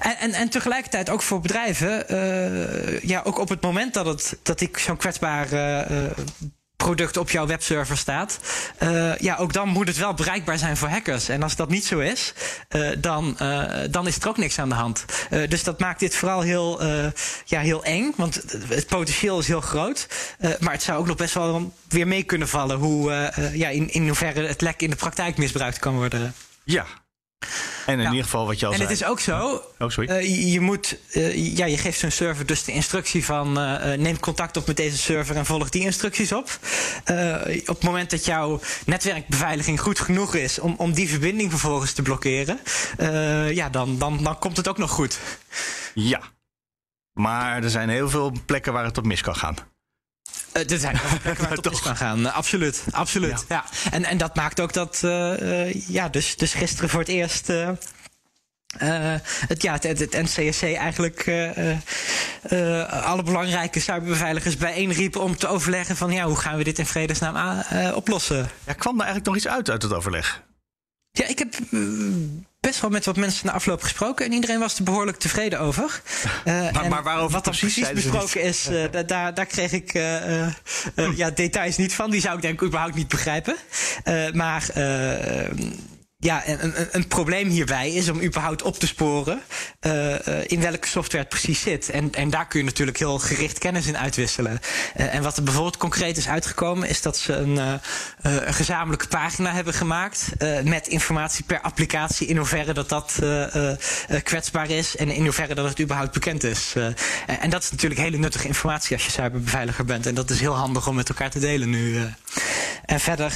En, 0.00 0.16
en, 0.16 0.32
en 0.32 0.48
tegelijkertijd 0.48 1.10
ook 1.10 1.22
voor 1.22 1.40
bedrijven, 1.40 2.12
uh, 2.12 3.00
ja, 3.00 3.22
ook 3.24 3.38
op 3.38 3.48
het 3.48 3.60
moment 3.60 3.94
dat, 3.94 4.06
het, 4.06 4.38
dat 4.42 4.58
die 4.58 4.70
zo'n 4.72 4.96
kwetsbaar 4.96 5.52
uh, 5.52 6.10
product 6.84 7.16
op 7.16 7.30
jouw 7.30 7.46
webserver 7.46 7.96
staat. 7.96 8.38
Uh, 8.82 9.16
ja, 9.18 9.36
ook 9.36 9.52
dan 9.52 9.68
moet 9.68 9.86
het 9.86 9.96
wel 9.96 10.14
bereikbaar 10.14 10.58
zijn 10.58 10.76
voor 10.76 10.88
hackers. 10.88 11.28
En 11.28 11.42
als 11.42 11.56
dat 11.56 11.68
niet 11.68 11.84
zo 11.84 11.98
is, 11.98 12.34
uh, 12.76 12.90
dan, 12.98 13.36
uh, 13.42 13.64
dan 13.90 14.06
is 14.06 14.16
er 14.16 14.28
ook 14.28 14.36
niks 14.36 14.58
aan 14.58 14.68
de 14.68 14.74
hand. 14.74 15.04
dus 15.48 15.64
dat 15.64 15.78
maakt 15.78 16.00
dit 16.00 16.16
vooral 16.16 16.40
heel, 16.40 16.82
ja, 17.44 17.60
heel 17.60 17.84
eng. 17.84 18.12
Want 18.16 18.42
het 18.68 18.86
potentieel 18.86 19.38
is 19.38 19.46
heel 19.46 19.60
groot. 19.60 20.08
maar 20.58 20.72
het 20.72 20.82
zou 20.82 20.98
ook 20.98 21.06
nog 21.06 21.16
best 21.16 21.34
wel 21.34 21.72
weer 21.88 22.06
mee 22.06 22.22
kunnen 22.22 22.48
vallen 22.48 22.76
hoe, 22.76 23.32
ja, 23.52 23.68
in, 23.68 23.92
in 23.92 24.06
hoeverre 24.06 24.46
het 24.46 24.60
lek 24.60 24.82
in 24.82 24.90
de 24.90 24.96
praktijk 24.96 25.36
misbruikt 25.36 25.78
kan 25.78 25.94
worden. 25.94 26.34
Ja, 26.64 26.86
en 27.86 28.00
in 28.00 28.06
ieder 28.08 28.24
geval 28.24 28.46
wat 28.46 28.60
je 28.60 28.66
al 28.66 28.72
en 28.72 28.78
zei. 28.78 28.88
En 28.88 28.94
het 28.94 29.04
is 29.04 29.08
ook 29.10 29.20
zo. 29.20 29.62
Oh, 29.78 29.88
sorry. 29.88 30.10
Uh, 30.10 30.52
je, 30.52 30.60
moet, 30.60 30.98
uh, 31.12 31.56
ja, 31.56 31.66
je 31.66 31.78
geeft 31.78 31.98
zo'n 31.98 32.10
server 32.10 32.46
dus 32.46 32.64
de 32.64 32.72
instructie 32.72 33.24
van 33.24 33.58
uh, 33.58 33.92
neem 33.92 34.20
contact 34.20 34.56
op 34.56 34.66
met 34.66 34.76
deze 34.76 34.98
server 34.98 35.36
en 35.36 35.46
volg 35.46 35.68
die 35.68 35.82
instructies 35.82 36.32
op. 36.32 36.58
op 37.66 37.66
het 37.66 37.82
moment 37.82 38.10
dat 38.10 38.24
jouw 38.24 38.60
netwerkbeveiliging 38.86 39.80
goed 39.80 40.00
genoeg 40.00 40.34
is 40.34 40.58
om, 40.58 40.74
om 40.76 40.92
die 40.92 41.08
verbinding 41.08 41.50
vervolgens 41.50 41.92
te 41.92 42.02
blokkeren, 42.02 42.60
ja, 43.54 43.68
dan, 43.68 43.98
dan, 43.98 44.22
dan 44.22 44.38
komt 44.38 44.56
het 44.56 44.68
ook 44.68 44.78
nog 44.78 44.90
goed. 44.90 45.18
Ja. 45.94 46.20
Maar 47.12 47.62
er 47.62 47.70
zijn 47.70 47.88
heel 47.88 48.08
veel 48.08 48.32
plekken 48.46 48.72
waar 48.72 48.84
het 48.84 48.98
op 48.98 49.04
mis 49.04 49.20
kan 49.20 49.36
gaan. 49.36 49.54
Uh, 50.52 50.70
er 50.70 50.78
zijn 50.78 51.00
plekken 51.22 51.44
waar 51.44 51.56
het 51.62 51.66
op 51.66 51.80
kan 51.80 51.96
gaan. 51.96 52.20
Uh, 52.20 52.36
absoluut, 52.36 52.84
absoluut. 52.90 53.44
Ja. 53.48 53.64
ja. 53.82 53.90
En, 53.90 54.04
en 54.04 54.18
dat 54.18 54.34
maakt 54.34 54.60
ook 54.60 54.72
dat, 54.72 55.00
uh, 55.04 55.72
ja, 55.88 56.08
dus, 56.08 56.36
dus 56.36 56.52
gisteren 56.52 56.90
voor 56.90 57.00
het 57.00 57.08
eerst. 57.08 57.46
het, 59.46 59.62
ja, 59.62 59.72
het, 59.72 59.82
het, 59.82 60.12
NCSC 60.12 60.62
eigenlijk 60.62 61.28
alle 62.90 63.22
belangrijke 63.22 63.80
cyberbeveiligers 63.80 64.56
bijeenriepen 64.56 65.20
om 65.20 65.36
te 65.36 65.46
overleggen 65.48 65.96
van 65.96 66.12
ja, 66.12 66.24
hoe 66.24 66.36
gaan 66.36 66.56
we 66.56 66.64
dit 66.64 66.78
in 66.78 66.86
vredesnaam 66.86 67.62
oplossen. 67.94 68.50
Ja, 68.66 68.72
kwam 68.72 68.94
er 68.94 69.06
eigenlijk 69.06 69.26
nog 69.26 69.36
iets 69.36 69.48
uit 69.48 69.70
uit 69.70 69.82
het 69.82 69.92
overleg? 69.92 70.42
Ja, 71.12 71.26
ik 71.26 71.38
heb 71.38 71.54
best 72.60 72.80
wel 72.80 72.90
met 72.90 73.04
wat 73.04 73.16
mensen 73.16 73.46
na 73.46 73.52
afloop 73.52 73.82
gesproken. 73.82 74.26
En 74.26 74.32
iedereen 74.32 74.58
was 74.58 74.78
er 74.78 74.84
behoorlijk 74.84 75.18
tevreden 75.18 75.60
over. 75.60 76.02
Uh, 76.44 76.72
maar, 76.72 76.88
maar 76.88 77.02
waarover 77.02 77.32
wat 77.32 77.46
er 77.46 77.56
precies, 77.56 77.92
besproken 77.92 78.42
is, 78.42 78.68
uh, 78.70 78.84
daar, 79.06 79.34
daar 79.34 79.46
kreeg 79.46 79.72
ik 79.72 79.94
uh, 79.94 80.48
ja, 81.16 81.30
details 81.30 81.76
niet 81.76 81.94
van. 81.94 82.10
Die 82.10 82.20
zou 82.20 82.36
ik 82.36 82.42
denk 82.42 82.60
ik 82.60 82.66
überhaupt 82.66 82.94
niet 82.94 83.08
begrijpen. 83.08 83.56
maar 84.32 84.66
ja, 86.20 86.48
een, 86.48 86.64
een, 86.64 86.88
een, 86.90 87.08
probleem 87.08 87.48
hierbij 87.48 87.90
is 87.90 88.08
om 88.08 88.22
überhaupt 88.22 88.62
op 88.62 88.78
te 88.78 88.86
sporen 88.86 89.42
uh, 89.86 90.14
in 90.46 90.60
welke 90.60 90.88
software 90.88 91.18
het 91.18 91.28
precies 91.28 91.60
zit. 91.60 91.90
En, 91.90 92.14
en 92.14 92.30
daar 92.30 92.46
kun 92.46 92.58
je 92.58 92.64
natuurlijk 92.64 92.98
heel 92.98 93.18
gericht 93.18 93.58
kennis 93.58 93.86
in 93.86 93.98
uitwisselen. 93.98 94.60
Uh, 94.96 95.14
en 95.14 95.22
wat 95.22 95.36
er 95.36 95.42
bijvoorbeeld 95.42 95.76
concreet 95.76 96.16
is 96.16 96.28
uitgekomen, 96.28 96.88
is 96.88 97.02
dat 97.02 97.16
ze 97.16 97.32
een, 97.32 97.80
een 98.20 98.54
gezamenlijke 98.54 99.08
pagina 99.08 99.52
hebben 99.52 99.74
gemaakt 99.74 100.32
met 100.64 100.86
informatie 100.86 101.44
per 101.44 101.60
applicatie 101.60 102.26
in 102.26 102.36
hoeverre 102.36 102.72
dat 102.72 102.88
dat 102.88 103.18
kwetsbaar 104.22 104.70
is 104.70 104.96
en 104.96 105.10
in 105.10 105.24
hoeverre 105.24 105.54
dat 105.54 105.68
het 105.68 105.80
überhaupt 105.80 106.12
bekend 106.12 106.44
is. 106.44 106.74
en 107.40 107.50
dat 107.50 107.62
is 107.62 107.70
natuurlijk 107.70 108.00
hele 108.00 108.16
nuttige 108.16 108.46
informatie 108.46 108.96
als 108.96 109.04
je 109.04 109.10
cyberbeveiliger 109.10 109.84
bent. 109.84 110.06
En 110.06 110.14
dat 110.14 110.30
is 110.30 110.40
heel 110.40 110.56
handig 110.56 110.88
om 110.88 110.94
met 110.94 111.08
elkaar 111.08 111.30
te 111.30 111.38
delen 111.38 111.70
nu. 111.70 111.98
en 112.84 113.00
verder 113.00 113.32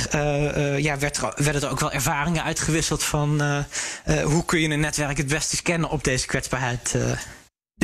ja, 0.81 0.99
werd 0.99 1.17
er, 1.17 1.33
werden 1.37 1.63
er 1.63 1.71
ook 1.71 1.81
wel 1.81 1.93
ervaringen 1.93 2.43
uitgewisseld 2.43 2.73
uitgewisseld 2.75 3.05
van 3.05 3.43
uh, 3.43 3.59
uh, 4.09 4.25
hoe 4.25 4.45
kun 4.45 4.61
je 4.61 4.69
een 4.69 4.81
netwerk 4.81 5.17
het 5.17 5.27
beste 5.27 5.57
scannen 5.57 5.91
op 5.91 6.05
deze 6.05 6.27
kwetsbaarheid. 6.27 6.97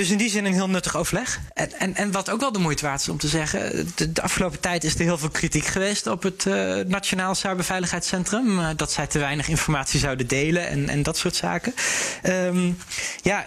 Uh. 0.01 0.07
Dus 0.07 0.11
in 0.11 0.19
die 0.19 0.31
zin 0.31 0.45
een 0.45 0.53
heel 0.53 0.71
nuttig 0.71 0.97
overleg. 0.97 1.41
En, 1.55 1.73
en, 1.73 1.95
en 1.95 2.13
wat 2.13 2.31
ook 2.31 2.41
wel 2.41 2.53
de 2.53 2.59
moeite 2.59 2.85
waard 2.85 3.01
is 3.01 3.09
om 3.09 3.19
te 3.19 3.29
zeggen. 3.29 3.93
De, 3.95 4.13
de 4.13 4.23
afgelopen 4.23 4.61
tijd 4.61 4.85
is 4.85 4.95
er 4.95 5.01
heel 5.01 5.19
veel 5.19 5.29
kritiek 5.29 5.65
geweest 5.65 6.07
op 6.07 6.23
het 6.23 6.45
uh, 6.45 6.77
Nationaal 6.87 7.35
Cyberveiligheidscentrum. 7.35 8.59
Uh, 8.59 8.69
dat 8.77 8.93
zij 8.93 9.07
te 9.07 9.19
weinig 9.19 9.49
informatie 9.49 10.01
zouden 10.01 10.27
delen 10.27 10.69
en, 10.69 10.89
en 10.89 11.03
dat 11.03 11.17
soort 11.17 11.37
zaken. 11.37 11.75
Um, 12.23 12.79
ja, 13.23 13.47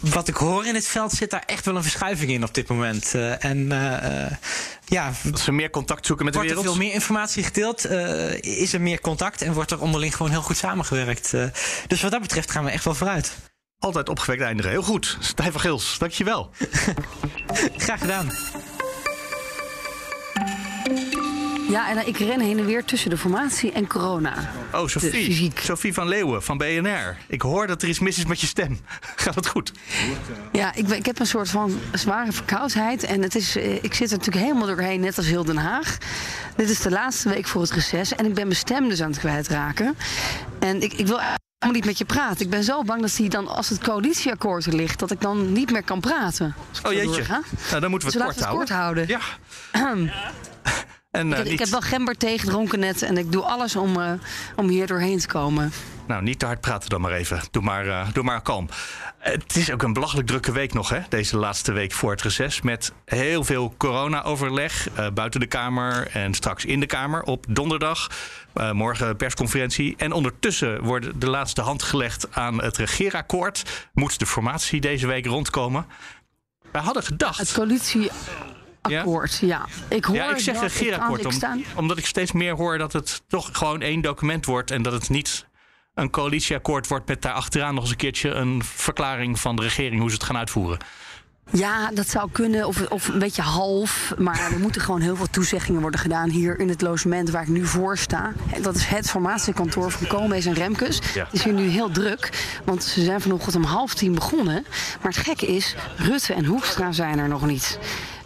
wat 0.00 0.28
ik 0.28 0.36
hoor 0.36 0.66
in 0.66 0.74
het 0.74 0.86
veld 0.86 1.12
zit 1.12 1.30
daar 1.30 1.42
echt 1.46 1.64
wel 1.64 1.76
een 1.76 1.82
verschuiving 1.82 2.30
in 2.30 2.44
op 2.44 2.54
dit 2.54 2.68
moment. 2.68 3.12
Uh, 3.14 3.44
en 3.44 3.68
ja, 4.84 5.12
dat 5.22 5.40
ze 5.40 5.52
meer 5.52 5.70
contact 5.70 6.06
zoeken 6.06 6.24
met 6.24 6.34
de 6.34 6.40
wereld. 6.40 6.56
Wordt 6.56 6.70
er 6.70 6.76
veel 6.76 6.86
meer 6.86 6.94
informatie 7.00 7.42
gedeeld, 7.42 7.86
is 8.40 8.72
er 8.72 8.80
meer 8.80 9.00
contact 9.00 9.42
en 9.42 9.52
wordt 9.52 9.70
er 9.70 9.80
onderling 9.80 10.16
gewoon 10.16 10.32
heel 10.32 10.42
goed 10.42 10.56
samengewerkt. 10.56 11.30
dus 11.86 12.02
wat 12.02 12.10
dat 12.10 12.20
betreft 12.20 12.50
gaan 12.50 12.64
we 12.64 12.70
echt 12.70 12.84
wel 12.84 12.94
vooruit. 12.94 13.32
Altijd 13.80 14.08
opgewekt 14.08 14.42
eindigen. 14.42 14.70
Heel 14.70 14.82
goed. 14.82 15.16
Stijn 15.20 15.52
van 15.52 15.60
Gils, 15.60 15.98
dankjewel. 15.98 16.50
Graag 17.76 18.00
gedaan. 18.00 18.30
Ja, 21.68 21.90
en 21.90 22.06
ik 22.06 22.18
ren 22.18 22.40
heen 22.40 22.58
en 22.58 22.64
weer 22.64 22.84
tussen 22.84 23.10
de 23.10 23.16
formatie 23.16 23.72
en 23.72 23.86
corona. 23.86 24.50
Oh, 24.72 24.86
Sophie. 24.86 25.52
Sophie 25.54 25.94
van 25.94 26.08
Leeuwen 26.08 26.42
van 26.42 26.58
BNR. 26.58 27.16
Ik 27.26 27.42
hoor 27.42 27.66
dat 27.66 27.82
er 27.82 27.88
iets 27.88 27.98
mis 27.98 28.18
is 28.18 28.24
met 28.24 28.40
je 28.40 28.46
stem. 28.46 28.80
Gaat 29.16 29.34
het 29.34 29.46
goed? 29.46 29.72
Ja, 30.52 30.74
ik, 30.74 30.88
ik 30.88 31.06
heb 31.06 31.18
een 31.18 31.26
soort 31.26 31.48
van 31.48 31.78
zware 31.92 32.32
verkoudheid. 32.32 33.02
En 33.02 33.22
het 33.22 33.34
is, 33.34 33.56
eh, 33.56 33.84
ik 33.84 33.94
zit 33.94 34.10
er 34.10 34.16
natuurlijk 34.16 34.44
helemaal 34.44 34.66
doorheen, 34.66 35.00
net 35.00 35.16
als 35.16 35.26
heel 35.26 35.44
Den 35.44 35.56
Haag. 35.56 35.98
Dit 36.56 36.70
is 36.70 36.80
de 36.80 36.90
laatste 36.90 37.28
week 37.28 37.46
voor 37.46 37.60
het 37.60 37.70
reces. 37.70 38.14
En 38.14 38.26
ik 38.26 38.34
ben 38.34 38.44
mijn 38.44 38.58
stem 38.58 38.88
dus 38.88 39.02
aan 39.02 39.10
het 39.10 39.18
kwijtraken. 39.18 39.96
En 40.58 40.82
ik, 40.82 40.92
ik 40.92 41.06
wil 41.06 41.20
moet 41.66 41.74
niet 41.74 41.84
met 41.84 41.98
je 41.98 42.04
praten. 42.04 42.44
Ik 42.44 42.50
ben 42.50 42.64
zo 42.64 42.82
bang 42.82 43.00
dat 43.00 43.16
hij 43.16 43.28
dan, 43.28 43.48
als 43.48 43.68
het 43.68 43.78
coalitieakkoord 43.78 44.66
er 44.66 44.74
ligt, 44.74 44.98
dat 44.98 45.10
ik 45.10 45.20
dan 45.20 45.52
niet 45.52 45.70
meer 45.70 45.82
kan 45.82 46.00
praten. 46.00 46.54
Oh 46.82 46.92
jeetje. 46.92 47.24
Nou, 47.68 47.80
dan 47.80 47.90
moeten 47.90 48.10
we 48.10 48.18
het, 48.18 48.36
dus 48.36 48.46
kort, 48.46 48.68
het 48.68 48.78
houden. 48.78 49.06
Ja. 49.08 49.20
en, 51.10 51.30
uh, 51.30 51.38
ik, 51.38 51.46
ik, 51.46 51.58
heb 51.58 51.68
wel 51.68 51.80
gember 51.80 52.14
gedronken 52.18 52.78
net 52.78 53.02
en 53.02 53.18
ik 53.18 53.32
doe 53.32 53.42
alles 53.42 53.76
om, 53.76 53.96
uh, 53.96 54.12
om 54.56 54.68
hier 54.68 54.86
doorheen 54.86 55.18
te 55.18 55.26
komen. 55.26 55.72
Nou, 56.10 56.22
niet 56.22 56.38
te 56.38 56.46
hard 56.46 56.60
praten 56.60 56.88
dan 56.88 57.00
maar 57.00 57.12
even. 57.12 57.40
Doe 57.50 57.62
maar, 57.62 57.86
uh, 57.86 58.08
doe 58.12 58.24
maar 58.24 58.42
kalm. 58.42 58.68
Het 59.18 59.56
is 59.56 59.70
ook 59.70 59.82
een 59.82 59.92
belachelijk 59.92 60.26
drukke 60.26 60.52
week 60.52 60.72
nog, 60.72 60.88
hè? 60.88 61.00
Deze 61.08 61.36
laatste 61.36 61.72
week 61.72 61.92
voor 61.92 62.10
het 62.10 62.22
reces. 62.22 62.60
Met 62.60 62.92
heel 63.04 63.44
veel 63.44 63.74
corona-overleg 63.76 64.88
uh, 64.98 65.06
buiten 65.14 65.40
de 65.40 65.46
Kamer 65.46 66.08
en 66.12 66.34
straks 66.34 66.64
in 66.64 66.80
de 66.80 66.86
Kamer 66.86 67.22
op 67.22 67.46
donderdag. 67.48 68.10
Uh, 68.54 68.72
morgen 68.72 69.16
persconferentie. 69.16 69.94
En 69.96 70.12
ondertussen 70.12 70.82
wordt 70.82 71.20
de 71.20 71.30
laatste 71.30 71.60
hand 71.60 71.82
gelegd 71.82 72.34
aan 72.34 72.62
het 72.62 72.76
regeerakkoord. 72.76 73.88
Moet 73.92 74.18
de 74.18 74.26
formatie 74.26 74.80
deze 74.80 75.06
week 75.06 75.26
rondkomen? 75.26 75.86
Wij 76.72 76.82
hadden 76.82 77.02
gedacht. 77.02 77.38
Het 77.38 77.52
coalitie. 77.52 78.10
Akkoord, 78.80 79.38
ja. 79.38 79.46
ja. 79.46 79.96
Ik 79.96 80.04
hoor 80.04 80.16
ja, 80.16 80.30
ik 80.30 80.38
zeg 80.38 80.60
regeerakkoord, 80.60 81.24
om, 81.26 81.64
omdat 81.74 81.98
ik 81.98 82.06
steeds 82.06 82.32
meer 82.32 82.56
hoor 82.56 82.78
dat 82.78 82.92
het 82.92 83.22
toch 83.28 83.48
gewoon 83.52 83.80
één 83.80 84.00
document 84.00 84.44
wordt 84.44 84.70
en 84.70 84.82
dat 84.82 84.92
het 84.92 85.08
niet 85.08 85.48
een 85.94 86.10
coalitieakkoord 86.10 86.88
wordt 86.88 87.08
met 87.08 87.22
daarachteraan 87.22 87.74
nog 87.74 87.82
eens 87.82 87.92
een 87.92 87.98
keertje 87.98 88.30
een 88.30 88.64
verklaring 88.64 89.40
van 89.40 89.56
de 89.56 89.62
regering 89.62 90.00
hoe 90.00 90.08
ze 90.08 90.14
het 90.14 90.24
gaan 90.24 90.36
uitvoeren. 90.36 90.78
Ja, 91.52 91.90
dat 91.94 92.08
zou 92.08 92.28
kunnen, 92.32 92.66
of, 92.66 92.86
of 92.88 93.08
een 93.08 93.18
beetje 93.18 93.42
half. 93.42 94.14
Maar 94.18 94.52
er 94.52 94.58
moeten 94.58 94.80
gewoon 94.80 95.00
heel 95.00 95.16
veel 95.16 95.30
toezeggingen 95.30 95.80
worden 95.80 96.00
gedaan 96.00 96.28
hier 96.28 96.58
in 96.58 96.68
het 96.68 96.80
logement 96.80 97.30
waar 97.30 97.42
ik 97.42 97.48
nu 97.48 97.66
voor 97.66 97.98
sta. 97.98 98.32
Dat 98.62 98.74
is 98.74 98.84
het 98.84 99.10
formatiekantoor 99.10 99.90
van 99.90 100.06
Koolmees 100.06 100.46
en 100.46 100.54
Remkes. 100.54 100.96
Het 100.96 101.32
is 101.32 101.44
hier 101.44 101.52
nu 101.52 101.68
heel 101.68 101.90
druk, 101.90 102.46
want 102.64 102.84
ze 102.84 103.04
zijn 103.04 103.20
vanochtend 103.20 103.54
om 103.54 103.62
half 103.62 103.94
tien 103.94 104.14
begonnen. 104.14 104.64
Maar 105.02 105.12
het 105.12 105.26
gekke 105.26 105.46
is, 105.46 105.74
Rutte 105.96 106.34
en 106.34 106.44
Hoekstra 106.44 106.92
zijn 106.92 107.18
er 107.18 107.28
nog 107.28 107.46
niet. 107.46 107.78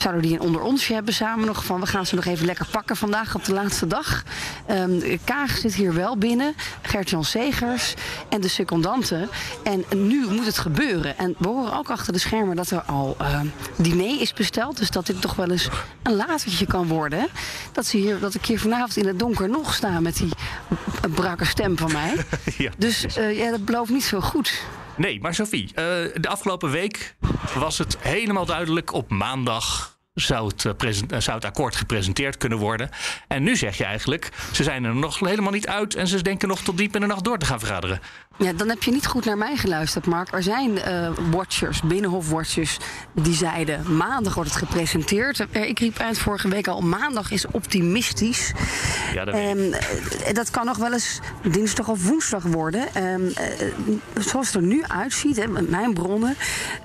Zouden 0.04 0.24
die 0.24 0.34
een 0.34 0.46
onder 0.46 0.60
onsje 0.60 0.94
hebben 0.94 1.14
samen 1.14 1.46
nog 1.46 1.64
van 1.64 1.80
we 1.80 1.86
gaan 1.86 2.06
ze 2.06 2.14
nog 2.14 2.24
even 2.24 2.46
lekker 2.46 2.66
pakken 2.70 2.96
vandaag 2.96 3.34
op 3.34 3.44
de 3.44 3.52
laatste 3.52 3.86
dag. 3.86 4.22
Um, 4.70 5.18
Kaag 5.24 5.56
zit 5.56 5.74
hier 5.74 5.94
wel 5.94 6.16
binnen, 6.16 6.54
Gert-Jan 6.82 7.24
Segers 7.24 7.94
en 8.28 8.40
de 8.40 8.48
secondanten. 8.48 9.28
En 9.62 9.84
nu 9.94 10.26
moet 10.30 10.46
het 10.46 10.58
gebeuren. 10.58 11.18
En 11.18 11.34
we 11.38 11.48
horen 11.48 11.78
ook 11.78 11.90
achter 11.90 12.12
de 12.12 12.18
schermen 12.18 12.56
dat 12.56 12.70
er 12.70 12.82
al 12.82 13.16
uh, 13.20 13.40
diner 13.76 14.20
is 14.20 14.32
besteld. 14.32 14.76
Dus 14.76 14.90
dat 14.90 15.06
dit 15.06 15.20
toch 15.20 15.34
wel 15.34 15.50
eens 15.50 15.68
een 16.02 16.16
latertje 16.16 16.66
kan 16.66 16.86
worden. 16.86 17.28
Dat, 17.72 17.86
ze 17.86 17.96
hier, 17.96 18.18
dat 18.18 18.34
ik 18.34 18.46
hier 18.46 18.60
vanavond 18.60 18.96
in 18.96 19.06
het 19.06 19.18
donker 19.18 19.48
nog 19.48 19.74
sta 19.74 20.00
met 20.00 20.16
die 20.16 20.32
brakke 21.14 21.44
stem 21.44 21.78
van 21.78 21.92
mij. 21.92 22.14
ja. 22.56 22.70
Dus 22.78 23.18
uh, 23.18 23.38
ja, 23.38 23.50
dat 23.50 23.64
belooft 23.64 23.90
niet 23.90 24.04
zo 24.04 24.20
goed. 24.20 24.62
Nee, 24.96 25.20
maar 25.20 25.34
Sophie, 25.34 25.64
uh, 25.64 25.74
de 26.14 26.28
afgelopen 26.28 26.70
week 26.70 27.14
was 27.58 27.78
het 27.78 27.96
helemaal 28.00 28.46
duidelijk 28.46 28.92
op 28.92 29.10
maandag 29.10 29.93
zou 30.14 30.46
het, 30.46 30.64
uh, 30.64 31.20
zou 31.20 31.36
het 31.36 31.44
akkoord 31.44 31.76
gepresenteerd 31.76 32.36
kunnen 32.36 32.58
worden. 32.58 32.90
En 33.28 33.42
nu 33.42 33.56
zeg 33.56 33.76
je 33.76 33.84
eigenlijk, 33.84 34.30
ze 34.52 34.62
zijn 34.62 34.84
er 34.84 34.94
nog 34.94 35.18
helemaal 35.18 35.52
niet 35.52 35.66
uit 35.66 35.94
en 35.94 36.06
ze 36.06 36.22
denken 36.22 36.48
nog 36.48 36.60
tot 36.60 36.76
diep 36.76 36.94
in 36.94 37.00
de 37.00 37.06
nacht 37.06 37.24
door 37.24 37.38
te 37.38 37.46
gaan 37.46 37.58
vergaderen. 37.58 38.00
Ja, 38.38 38.52
dan 38.52 38.68
heb 38.68 38.82
je 38.82 38.90
niet 38.90 39.06
goed 39.06 39.24
naar 39.24 39.38
mij 39.38 39.56
geluisterd, 39.56 40.06
Mark. 40.06 40.32
Er 40.32 40.42
zijn 40.42 40.70
uh, 40.70 41.10
watchers, 41.30 41.82
binnenhofwatchers, 41.82 42.78
die 43.12 43.34
zeiden 43.34 43.96
maandag 43.96 44.34
wordt 44.34 44.50
het 44.50 44.58
gepresenteerd. 44.58 45.46
Ik 45.50 45.78
riep 45.78 45.98
uit 45.98 46.18
vorige 46.18 46.48
week 46.48 46.66
al, 46.66 46.80
maandag 46.80 47.30
is 47.30 47.46
optimistisch. 47.46 48.52
Ja, 49.12 49.24
dat, 49.24 49.34
um, 49.34 49.70
dat 50.32 50.50
kan 50.50 50.66
nog 50.66 50.76
wel 50.76 50.92
eens 50.92 51.20
dinsdag 51.42 51.88
of 51.88 52.06
woensdag 52.06 52.42
worden. 52.42 53.04
Um, 53.04 53.24
uh, 53.24 53.32
zoals 54.18 54.46
het 54.46 54.56
er 54.56 54.62
nu 54.62 54.84
uitziet, 54.84 55.36
hè, 55.36 55.46
met 55.46 55.70
mijn 55.70 55.94
bronnen, 55.94 56.36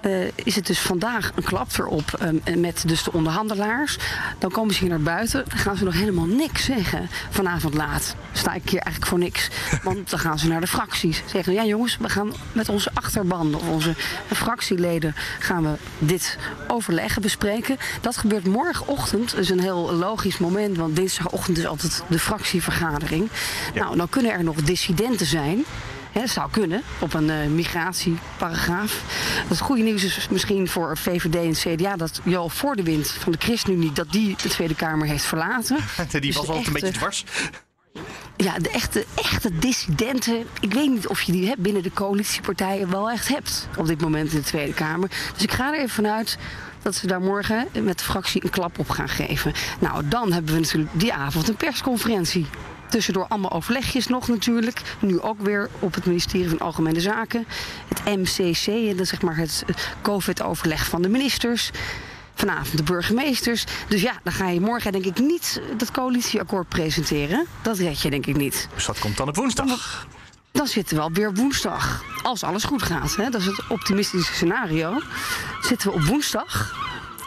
uh, 0.06 0.28
is 0.36 0.56
het 0.56 0.68
dus 0.68 0.80
vandaag 0.80 1.32
een 1.36 1.44
klap 1.44 1.68
erop 1.78 2.20
um, 2.22 2.62
met 2.62 2.84
dus 2.88 3.04
de 3.04 3.14
onderhandelaars. 3.14 3.98
Dan 4.40 4.52
komen 4.52 4.74
ze 4.74 4.80
hier 4.80 4.90
naar 4.90 5.02
buiten, 5.02 5.46
dan 5.48 5.58
gaan 5.58 5.78
ze 5.78 5.84
nog 5.84 5.94
helemaal 5.94 6.26
niks 6.26 6.66
zeggen. 6.66 7.10
Vanavond 7.30 7.74
laat 7.74 8.16
sta 8.32 8.54
ik 8.54 8.70
hier 8.70 8.82
eigenlijk 8.82 9.12
voor 9.12 9.20
niks. 9.20 9.50
Want 9.84 10.10
dan 10.10 10.20
gaan 10.20 10.40
ze 10.40 10.48
naar 10.48 10.62
de 10.62 10.68
fracties 10.68 11.24
zeggen: 11.44 11.64
ja, 11.64 11.70
jongens, 11.70 11.98
we 11.98 12.10
gaan 12.10 12.34
met 12.52 12.70
onze 12.70 12.90
achterban 12.94 13.56
of 13.56 13.68
onze 13.68 13.96
fractieleden 14.34 15.16
gaan 15.40 15.64
we 15.64 15.74
dit 16.00 16.38
overleggen, 16.68 17.22
bespreken. 17.22 17.78
Dat 18.02 18.18
gebeurt 18.18 18.48
morgenochtend. 18.48 19.32
Dat 19.32 19.40
is 19.40 19.50
een 19.50 19.60
heel 19.60 19.94
logisch 19.94 20.38
moment, 20.38 20.78
want 20.78 20.96
dinsdagochtend 20.96 21.58
is 21.58 21.66
altijd 21.66 22.04
de 22.08 22.20
fractievergadering. 22.20 23.30
Ja. 23.74 23.84
Nou, 23.84 23.98
dan 23.98 24.10
kunnen 24.10 24.32
er 24.32 24.44
nog 24.44 24.56
dissidenten 24.56 25.26
zijn. 25.26 25.66
He, 26.12 26.20
dat 26.20 26.30
zou 26.30 26.52
kunnen, 26.52 26.82
op 27.00 27.14
een 27.14 27.28
uh, 27.28 27.46
migratieparagraaf. 27.46 29.04
Het 29.48 29.60
goede 29.60 29.82
nieuws 29.82 30.04
is 30.04 30.28
misschien 30.30 30.68
voor 30.68 30.98
VVD 30.98 31.36
en 31.36 31.76
CDA... 31.76 31.96
dat 31.96 32.22
Joel 32.24 32.50
Voordewind 32.50 33.08
van 33.08 33.32
de 33.32 33.38
ChristenUnie... 33.38 33.92
dat 33.92 34.12
die 34.12 34.36
de 34.42 34.50
Tweede 34.50 34.76
Kamer 34.76 35.08
heeft 35.08 35.24
verlaten. 35.24 35.78
Die 36.12 36.22
dus 36.22 36.36
was 36.36 36.48
altijd 36.48 36.68
een 36.68 36.74
beetje 36.74 36.92
dwars. 36.92 37.26
Ja, 38.44 38.60
de 38.60 38.70
echte, 38.70 39.06
echte 39.16 39.60
dissidenten. 39.60 40.46
Ik 40.60 40.74
weet 40.74 40.90
niet 40.90 41.08
of 41.08 41.22
je 41.22 41.32
die 41.32 41.48
hebt 41.48 41.62
binnen 41.62 41.84
de 41.84 41.92
coalitiepartijen 41.94 42.90
wel 42.90 43.10
echt 43.10 43.28
hebt 43.28 43.68
op 43.78 43.88
dit 43.88 44.02
moment 44.02 44.32
in 44.32 44.38
de 44.38 44.46
Tweede 44.46 44.74
Kamer. 44.74 45.10
Dus 45.34 45.44
ik 45.44 45.52
ga 45.52 45.74
er 45.74 45.78
even 45.78 45.90
vanuit 45.90 46.38
dat 46.82 46.96
ze 46.96 47.08
daar 47.08 47.22
morgen 47.22 47.68
met 47.84 47.98
de 47.98 48.04
fractie 48.04 48.44
een 48.44 48.50
klap 48.50 48.80
op 48.80 48.90
gaan 48.90 49.10
geven. 49.10 49.54
Nou, 49.80 50.08
dan 50.08 50.32
hebben 50.32 50.54
we 50.54 50.60
natuurlijk 50.60 50.92
die 50.94 51.14
avond 51.14 51.50
een 51.50 51.56
persconferentie. 51.56 52.46
Tussendoor 52.90 53.26
allemaal 53.28 53.52
overlegjes 53.52 54.08
nog 54.08 54.28
natuurlijk. 54.28 54.82
Nu 55.00 55.22
ook 55.22 55.42
weer 55.42 55.70
op 55.80 55.94
het 55.94 56.06
ministerie 56.06 56.50
van 56.50 56.60
Algemene 56.60 57.00
Zaken. 57.00 57.46
Het 57.88 58.18
MCC, 58.18 58.66
dat 58.66 59.00
is 59.00 59.10
zeg 59.10 59.22
maar 59.22 59.38
het 59.38 59.64
COVID-overleg 60.02 60.86
van 60.86 61.02
de 61.02 61.10
ministers 61.10 61.72
vanavond 62.40 62.78
de 62.78 62.84
burgemeesters. 62.84 63.64
Dus 63.88 64.02
ja, 64.02 64.14
dan 64.24 64.34
ga 64.34 64.50
je 64.50 64.62
morgen 64.62 64.92
denk 64.92 65.06
ik 65.06 65.20
niet 65.20 65.62
dat 65.78 65.92
coalitieakkoord 65.92 66.68
presenteren. 66.68 67.46
Dat 67.62 67.78
red 67.78 68.02
je 68.02 68.10
denk 68.10 68.26
ik 68.26 68.36
niet. 68.36 68.68
Dus 68.74 68.86
dat 68.86 69.00
komt 69.00 69.18
dan 69.18 69.28
op 69.28 69.36
woensdag? 69.36 70.08
Dan 70.52 70.68
zitten 70.68 70.96
we 70.96 71.02
alweer 71.02 71.34
woensdag. 71.34 72.04
Als 72.24 72.44
alles 72.44 72.64
goed 72.64 72.84
gaat. 72.84 73.16
Hè? 73.16 73.30
Dat 73.30 73.42
is 73.42 73.48
het 73.48 73.68
optimistische 73.68 74.34
scenario. 74.34 75.00
Zitten 75.62 75.90
we 75.90 75.96
op 75.96 76.04
woensdag. 76.04 76.76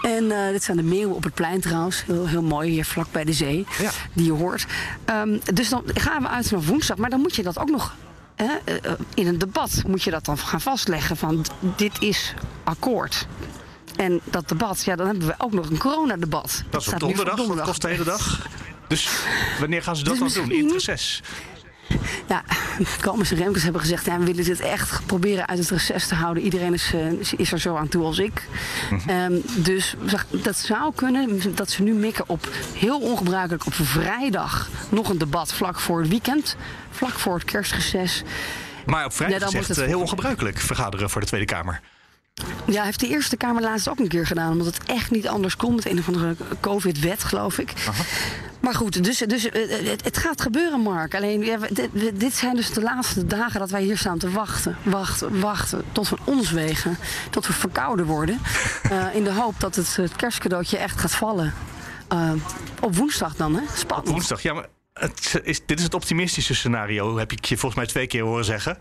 En 0.02 0.24
uh, 0.24 0.48
dit 0.48 0.62
zijn 0.62 0.76
de 0.76 0.82
meeuwen 0.82 1.16
op 1.16 1.24
het 1.24 1.34
plein 1.34 1.60
trouwens. 1.60 2.04
Heel, 2.04 2.26
heel 2.26 2.42
mooi 2.42 2.70
hier 2.70 2.84
vlak 2.84 3.06
bij 3.12 3.24
de 3.24 3.32
zee. 3.32 3.66
Ja. 3.78 3.90
Die 4.12 4.24
je 4.24 4.32
hoort. 4.32 4.66
Um, 5.10 5.40
dus 5.54 5.68
dan 5.68 5.82
gaan 5.94 6.22
we 6.22 6.28
uit 6.28 6.50
naar 6.50 6.62
woensdag. 6.62 6.96
Maar 6.96 7.10
dan 7.10 7.20
moet 7.20 7.36
je 7.36 7.42
dat 7.42 7.58
ook 7.58 7.70
nog 7.70 7.94
uh, 8.36 8.50
in 9.14 9.26
een 9.26 9.38
debat 9.38 9.82
moet 9.86 10.02
je 10.02 10.10
dat 10.10 10.24
dan 10.24 10.38
gaan 10.38 10.60
vastleggen 10.60 11.16
van 11.16 11.44
dit 11.76 12.00
is 12.00 12.34
akkoord. 12.64 13.26
En 13.96 14.20
dat 14.24 14.48
debat, 14.48 14.84
ja, 14.84 14.96
dan 14.96 15.06
hebben 15.06 15.26
we 15.26 15.34
ook 15.38 15.52
nog 15.52 15.70
een 15.70 15.78
coronadebat. 15.78 16.62
Dat, 16.70 16.80
is 16.80 16.92
op 16.92 17.00
donderdag, 17.00 17.36
donderdag, 17.36 17.56
dat 17.56 17.66
kost 17.66 17.82
de 17.82 17.88
hele 17.88 18.04
dag. 18.04 18.46
Dus 18.88 19.08
wanneer 19.60 19.82
gaan 19.82 19.96
ze 19.96 20.04
dat 20.04 20.18
dus 20.18 20.34
dan 20.34 20.44
doen? 20.48 20.56
In 20.56 20.64
het 20.64 20.72
reces? 20.72 21.22
Ja, 22.28 22.44
Komers 23.00 23.30
en 23.30 23.36
Remkes 23.36 23.62
hebben 23.62 23.80
gezegd... 23.80 24.04
Ja, 24.04 24.18
we 24.18 24.24
willen 24.24 24.44
dit 24.44 24.60
echt 24.60 25.06
proberen 25.06 25.48
uit 25.48 25.58
het 25.58 25.70
reces 25.70 26.06
te 26.06 26.14
houden. 26.14 26.42
Iedereen 26.42 26.74
is, 26.74 26.92
uh, 26.94 27.12
is 27.36 27.52
er 27.52 27.58
zo 27.58 27.76
aan 27.76 27.88
toe 27.88 28.04
als 28.04 28.18
ik. 28.18 28.48
Mm 28.90 29.00
um, 29.08 29.42
dus 29.54 29.94
dat 30.30 30.56
zou 30.56 30.92
kunnen 30.94 31.54
dat 31.54 31.70
ze 31.70 31.82
nu 31.82 31.92
mikken 31.92 32.28
op... 32.28 32.48
heel 32.74 33.00
ongebruikelijk 33.00 33.66
op 33.66 33.74
vrijdag 33.74 34.68
nog 34.88 35.08
een 35.08 35.18
debat 35.18 35.52
vlak 35.52 35.80
voor 35.80 36.00
het 36.00 36.08
weekend. 36.08 36.56
Vlak 36.90 37.18
voor 37.18 37.34
het 37.34 37.44
kerstreces. 37.44 38.22
Maar 38.86 39.04
op 39.04 39.12
vrijdag 39.12 39.52
ja, 39.52 39.60
dan 39.60 39.64
het... 39.66 39.76
heel 39.76 40.00
ongebruikelijk 40.00 40.58
vergaderen 40.58 41.10
voor 41.10 41.20
de 41.20 41.26
Tweede 41.26 41.46
Kamer. 41.46 41.80
Ja, 42.66 42.82
heeft 42.84 43.00
de 43.00 43.08
Eerste 43.08 43.36
Kamer 43.36 43.62
laatst 43.62 43.88
ook 43.88 43.98
een 43.98 44.08
keer 44.08 44.26
gedaan. 44.26 44.52
Omdat 44.52 44.66
het 44.66 44.82
echt 44.84 45.10
niet 45.10 45.28
anders 45.28 45.56
kon 45.56 45.74
met 45.74 45.86
een 45.86 45.98
of 45.98 46.06
andere 46.06 46.36
COVID-wet, 46.60 47.24
geloof 47.24 47.58
ik. 47.58 47.72
Maar 48.60 48.74
goed, 48.74 49.04
dus, 49.04 49.18
dus 49.18 49.50
eh, 49.50 49.86
het, 49.88 50.04
het 50.04 50.18
gaat 50.18 50.40
gebeuren, 50.40 50.80
Mark. 50.80 51.14
Alleen, 51.14 51.44
ja, 51.44 51.58
dit, 51.70 52.20
dit 52.20 52.34
zijn 52.34 52.56
dus 52.56 52.70
de 52.70 52.82
laatste 52.82 53.26
dagen 53.26 53.60
dat 53.60 53.70
wij 53.70 53.82
hier 53.82 53.98
staan 53.98 54.18
te 54.18 54.30
wachten. 54.30 54.76
Wachten, 54.82 55.40
wachten. 55.40 55.84
Tot 55.92 56.08
we 56.08 56.16
ons 56.24 56.50
wegen. 56.50 56.98
Tot 57.30 57.46
we 57.46 57.52
verkouden 57.52 58.06
worden. 58.06 58.38
Eh, 58.82 59.14
in 59.14 59.24
de 59.24 59.32
hoop 59.32 59.60
dat 59.60 59.74
het, 59.74 59.96
het 59.96 60.16
kerstcadeautje 60.16 60.78
echt 60.78 61.00
gaat 61.00 61.14
vallen. 61.14 61.54
Eh, 62.08 62.32
op 62.80 62.96
woensdag 62.96 63.36
dan, 63.36 63.54
hè? 63.54 63.62
Spannend. 63.74 64.08
Woensdag, 64.08 64.42
ja, 64.42 64.52
maar 64.52 64.66
dit 65.66 65.78
is 65.78 65.82
het 65.82 65.94
optimistische 65.94 66.54
scenario, 66.54 67.18
heb 67.18 67.32
ik 67.32 67.44
je 67.44 67.56
volgens 67.56 67.80
mij 67.80 67.90
twee 67.90 68.06
keer 68.06 68.22
horen 68.22 68.44
zeggen. 68.44 68.78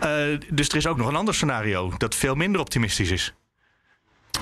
Eh, 0.00 0.10
dus 0.50 0.68
er 0.68 0.76
is 0.76 0.86
ook 0.86 0.96
nog 0.96 1.08
een 1.08 1.16
ander 1.16 1.34
scenario 1.34 1.92
dat 1.98 2.14
veel 2.14 2.34
minder 2.34 2.60
optimistisch 2.60 3.10
is. 3.10 3.34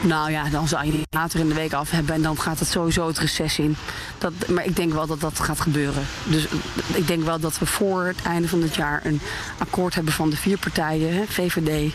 Nou 0.01 0.31
ja, 0.31 0.49
dan 0.49 0.69
zou 0.69 0.85
je 0.85 0.91
die 0.91 1.07
later 1.11 1.41
in 1.41 1.49
de 1.49 1.55
week 1.55 1.73
af 1.73 1.91
hebben 1.91 2.15
en 2.15 2.23
dan 2.23 2.39
gaat 2.39 2.59
het 2.59 2.69
sowieso 2.69 3.07
het 3.07 3.19
reces 3.19 3.59
in. 3.59 3.77
Dat, 4.19 4.33
maar 4.49 4.65
ik 4.65 4.77
denk 4.77 4.93
wel 4.93 5.07
dat 5.07 5.21
dat 5.21 5.41
gaat 5.41 5.61
gebeuren. 5.61 6.07
Dus 6.25 6.47
eh, 6.47 6.53
ik 6.97 7.07
denk 7.07 7.25
wel 7.25 7.41
dat 7.41 7.59
we 7.59 7.67
voor 7.67 8.05
het 8.05 8.23
einde 8.23 8.49
van 8.49 8.63
het 8.63 8.75
jaar 8.75 9.01
een 9.07 9.21
akkoord 9.59 9.95
hebben 9.95 10.13
van 10.13 10.31
de 10.31 10.37
vier 10.37 10.59
partijen: 10.59 11.29
VVD, 11.29 11.95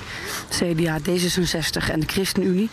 CDA, 0.49 0.99
D66 0.99 1.91
en 1.91 1.99
de 1.99 2.07
ChristenUnie. 2.07 2.69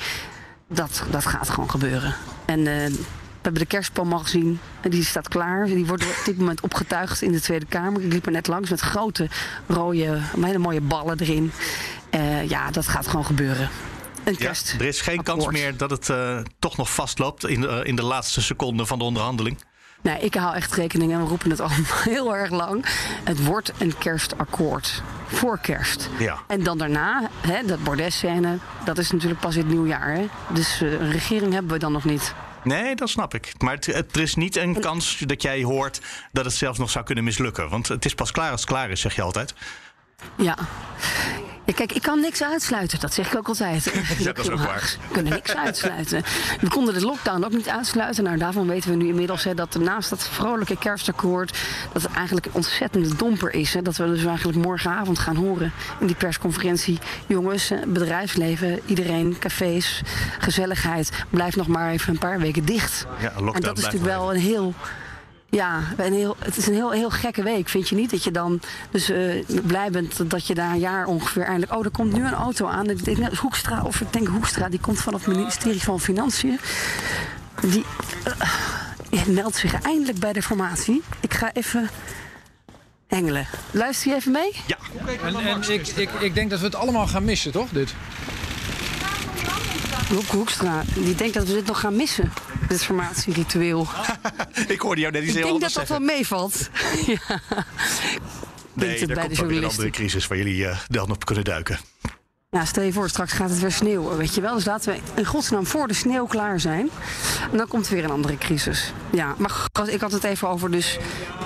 Dat, 0.69 1.05
dat 1.11 1.27
gaat 1.27 1.49
gewoon 1.51 1.71
gebeuren. 1.71 2.15
En 2.45 2.67
eh, 2.67 2.93
hebben 3.45 3.63
de 3.63 3.69
kerstboom 3.69 4.13
al 4.13 4.19
gezien. 4.19 4.61
En 4.81 4.91
die 4.91 5.05
staat 5.05 5.29
klaar. 5.29 5.67
Die 5.67 5.87
wordt 5.87 6.05
op 6.05 6.23
dit 6.25 6.39
moment 6.39 6.61
opgetuigd 6.61 7.23
in 7.23 7.33
de 7.33 7.41
Tweede 7.41 7.67
Kamer. 7.67 8.03
Ik 8.05 8.13
liep 8.13 8.27
er 8.27 8.33
net 8.33 8.47
langs 8.47 8.71
met 8.71 8.81
grote 8.81 9.29
rode, 9.67 10.19
hele 10.41 10.59
mooie 10.59 10.81
ballen 10.81 11.21
erin. 11.21 11.53
Eh, 12.11 12.49
ja, 12.49 12.71
dat 12.71 12.89
gaat 12.89 13.07
gewoon 13.07 13.25
gebeuren. 13.25 13.69
Een 14.25 14.33
Ja, 14.33 14.39
kerst. 14.39 14.75
er 14.79 14.87
is 14.87 15.01
geen 15.01 15.23
kans 15.23 15.47
meer 15.47 15.77
dat 15.77 15.91
het 15.91 16.11
eh, 16.11 16.39
toch 16.59 16.77
nog 16.77 16.95
vastloopt 16.95 17.47
in 17.49 17.61
de, 17.61 17.81
in 17.85 17.97
de 17.97 18.03
laatste 18.05 18.43
seconde 18.43 18.87
van 18.87 18.99
de 18.99 19.05
onderhandeling. 19.05 19.59
Nee, 20.03 20.19
ik 20.19 20.35
hou 20.35 20.55
echt 20.55 20.75
rekening 20.75 21.13
en 21.13 21.21
we 21.23 21.29
roepen 21.29 21.51
het 21.51 21.61
al 21.61 21.69
heel 22.11 22.37
erg 22.37 22.51
lang. 22.51 22.85
Het 23.25 23.45
wordt 23.45 23.73
een 23.79 23.99
kerstakkoord. 23.99 25.03
Voor 25.27 25.59
kerst. 25.59 26.09
Ja. 26.19 26.39
En 26.47 26.63
dan 26.63 26.79
daarna, 26.79 27.29
hè, 27.47 27.67
dat 27.67 27.83
bordesscène, 27.83 28.59
dat 28.85 28.99
is 28.99 29.11
natuurlijk 29.11 29.41
pas 29.41 29.55
in 29.57 29.61
het 29.63 29.71
nieuwjaar. 29.71 30.13
Hè? 30.15 30.27
Dus 30.53 30.81
eh, 30.83 30.93
een 30.93 31.11
regering 31.13 31.53
hebben 31.53 31.73
we 31.73 31.79
dan 31.79 31.93
nog 31.93 32.05
niet. 32.05 32.35
Nee, 32.65 32.95
dat 32.97 33.09
snap 33.09 33.35
ik. 33.35 33.53
Maar 33.59 33.75
het, 33.75 33.87
het- 33.87 34.17
er 34.17 34.23
is 34.23 34.35
niet 34.35 34.57
een 34.57 34.81
kans 34.81 35.19
dat 35.19 35.43
jij 35.43 35.63
hoort 35.63 36.01
dat 36.33 36.45
het 36.45 36.55
zelfs 36.55 36.79
nog 36.79 36.91
zou 36.91 37.05
kunnen 37.05 37.25
mislukken. 37.25 37.69
Want 37.69 37.89
het 37.89 38.05
is 38.05 38.15
pas 38.15 38.31
klaar 38.31 38.51
als 38.51 38.61
het 38.61 38.71
klaar 38.71 38.91
is, 38.91 39.01
zeg 39.01 39.15
je 39.15 39.23
altijd. 39.23 39.55
Ja. 40.37 40.57
Ja, 41.67 41.73
kijk, 41.73 41.93
ik 41.93 42.03
kan 42.03 42.21
niks 42.21 42.43
uitsluiten. 42.43 43.01
Dat 43.01 43.15
zeg 43.15 43.33
ik 43.33 43.39
ook 43.39 43.49
altijd. 43.49 43.85
Ja, 44.19 44.33
dat 44.33 44.39
is 44.39 44.51
ook 44.51 44.59
waar. 44.59 44.97
We 45.09 45.13
kunnen 45.13 45.33
niks 45.33 45.55
uitsluiten. 45.57 46.23
We 46.61 46.69
konden 46.69 46.95
de 46.95 47.01
lockdown 47.01 47.45
ook 47.45 47.53
niet 47.53 47.69
uitsluiten. 47.69 48.25
Nou, 48.25 48.39
daarvan 48.39 48.67
weten 48.67 48.91
we 48.91 48.97
nu 48.97 49.07
inmiddels 49.07 49.45
hè, 49.45 49.55
dat 49.55 49.75
naast 49.75 50.11
dat 50.11 50.29
vrolijke 50.29 50.79
kerstakkoord... 50.79 51.59
dat 51.93 52.03
het 52.03 52.13
eigenlijk 52.13 52.47
een 52.47 52.55
ontzettende 52.55 53.17
domper 53.17 53.55
is. 53.55 53.75
Hè, 53.75 53.83
dat 53.83 53.97
we 53.97 54.07
dus 54.07 54.25
eigenlijk 54.25 54.59
morgenavond 54.59 55.19
gaan 55.19 55.37
horen 55.37 55.73
in 56.01 56.07
die 56.07 56.17
persconferentie... 56.17 56.99
jongens, 57.27 57.71
eh, 57.71 57.79
bedrijfsleven, 57.87 58.81
iedereen, 58.87 59.37
cafés, 59.39 60.03
gezelligheid... 60.39 61.11
blijft 61.31 61.57
nog 61.57 61.67
maar 61.67 61.91
even 61.91 62.13
een 62.13 62.19
paar 62.19 62.39
weken 62.39 62.65
dicht. 62.65 63.07
Ja, 63.21 63.25
lockdown 63.25 63.55
en 63.55 63.61
dat 63.61 63.79
is 63.79 63.85
natuurlijk 63.85 64.13
wel 64.13 64.35
een 64.35 64.41
heel... 64.41 64.75
Ja, 65.55 65.83
een 65.97 66.13
heel, 66.13 66.37
het 66.39 66.57
is 66.57 66.67
een 66.67 66.75
heel, 66.75 66.91
heel 66.91 67.11
gekke 67.11 67.43
week, 67.43 67.69
vind 67.69 67.89
je 67.89 67.95
niet? 67.95 68.11
Dat 68.11 68.25
je 68.25 68.31
dan 68.31 68.61
dus 68.91 69.11
eh, 69.11 69.45
blij 69.63 69.91
bent 69.91 70.31
dat 70.31 70.47
je 70.47 70.55
daar 70.55 70.73
een 70.73 70.79
jaar 70.79 71.07
ongeveer 71.07 71.43
eindelijk... 71.43 71.73
Oh, 71.73 71.85
er 71.85 71.91
komt 71.91 72.13
nu 72.13 72.25
een 72.25 72.35
auto 72.35 72.67
aan. 72.67 72.91
Ik 72.91 73.05
denk, 73.05 73.37
Hoekstra, 73.37 73.83
of 73.83 74.01
ik 74.01 74.13
denk 74.13 74.27
Hoekstra, 74.27 74.69
die 74.69 74.81
komt 74.81 75.01
van 75.01 75.15
het 75.15 75.27
ministerie 75.27 75.83
van 75.83 76.01
Financiën. 76.01 76.59
Die 77.61 77.85
eh, 79.11 79.25
meldt 79.27 79.57
zich 79.57 79.83
eindelijk 79.83 80.19
bij 80.19 80.33
de 80.33 80.43
formatie. 80.43 81.03
Ik 81.21 81.35
ga 81.35 81.53
even 81.53 81.91
hengelen. 83.07 83.47
Luister 83.71 84.11
je 84.11 84.17
even 84.17 84.33
mee? 84.33 84.53
Ja, 84.67 84.77
En, 85.23 85.37
en 85.37 85.73
ik, 85.73 85.89
ik, 85.89 86.11
ik 86.21 86.35
denk 86.35 86.51
dat 86.51 86.59
we 86.59 86.65
het 86.65 86.75
allemaal 86.75 87.07
gaan 87.07 87.25
missen, 87.25 87.53
toch? 87.53 87.69
Dit? 87.69 87.95
Hoek, 90.09 90.27
Hoekstra, 90.27 90.83
die 90.95 91.15
denkt 91.15 91.35
dat 91.35 91.47
we 91.47 91.53
dit 91.53 91.67
nog 91.67 91.81
gaan 91.81 91.97
missen. 91.97 92.33
Dit 92.75 92.85
formatieritueel. 92.85 93.87
ik 94.67 94.81
hoorde 94.81 95.01
jou 95.01 95.13
net 95.13 95.23
iets 95.23 95.35
Ik 95.35 95.45
heel 95.45 95.59
denk 95.59 95.61
dat 95.61 95.77
anders 95.77 95.89
dat 95.89 95.89
wel 95.89 95.99
zeggen. 95.99 96.17
meevalt. 96.17 96.69
ja. 97.29 97.41
Nee, 98.73 99.01
er 99.01 99.07
bij 99.07 99.25
komt 99.25 99.37
de 99.37 99.47
weer 99.47 99.57
een 99.57 99.65
andere 99.65 99.91
crisis 99.91 100.27
waar 100.27 100.39
jullie 100.39 100.67
eh, 100.67 100.79
dan 100.89 101.11
op 101.11 101.25
kunnen 101.25 101.45
duiken. 101.45 101.79
Nou, 102.51 102.67
stel 102.67 102.83
je 102.83 102.93
voor, 102.93 103.09
straks 103.09 103.33
gaat 103.33 103.51
het 103.51 103.61
weer 103.61 103.73
sneeuwen, 103.73 104.17
weet 104.17 104.35
je 104.35 104.41
wel. 104.41 104.55
Dus 104.55 104.65
laten 104.65 104.93
we 104.93 105.01
in 105.15 105.25
godsnaam 105.25 105.67
voor 105.67 105.89
de 105.89 105.95
sneeuw 105.95 106.27
klaar 106.27 106.61
zijn. 106.61 106.91
En 107.51 107.57
dan 107.57 107.69
komt 107.69 107.87
er 107.87 107.95
weer 107.95 108.05
een 108.05 108.11
andere 108.11 108.39
crisis. 108.39 108.93
Ja, 109.13 109.35
maar 109.39 109.67
ik 109.91 110.01
had 110.01 110.13
het 110.13 110.25
even 110.25 110.49
over 110.49 110.71
dus 110.71 110.99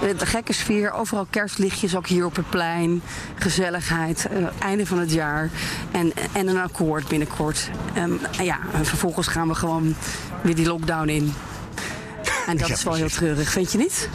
eh, 0.03 0.19
de 0.19 0.27
gekke 0.27 0.53
sfeer. 0.53 0.93
Overal 0.93 1.27
kerstlichtjes, 1.31 1.97
ook 1.97 2.07
hier 2.07 2.25
op 2.25 2.37
het 2.37 2.51
plein. 2.51 3.03
Gezelligheid, 3.35 4.27
eh, 4.27 4.47
einde 4.59 4.87
van 4.87 4.99
het 4.99 5.13
jaar. 5.13 5.51
En, 5.91 6.13
en 6.33 6.49
een 6.49 6.59
akkoord 6.59 7.09
binnenkort. 7.09 7.71
En 7.95 8.21
ja, 8.43 8.59
en 8.73 8.87
vervolgens 8.87 9.27
gaan 9.27 9.49
we 9.49 9.55
gewoon 9.55 9.95
weer 10.43 10.55
die 10.55 10.67
lockdown 10.67 11.09
in. 11.09 11.35
En 12.47 12.57
dat 12.57 12.69
Ja, 12.69 12.75
is 12.75 12.83
wel 12.83 12.95
heel 12.95 13.09
treurig, 13.09 13.51
vind 13.51 13.73
je 13.73 13.79
niet? 13.79 14.09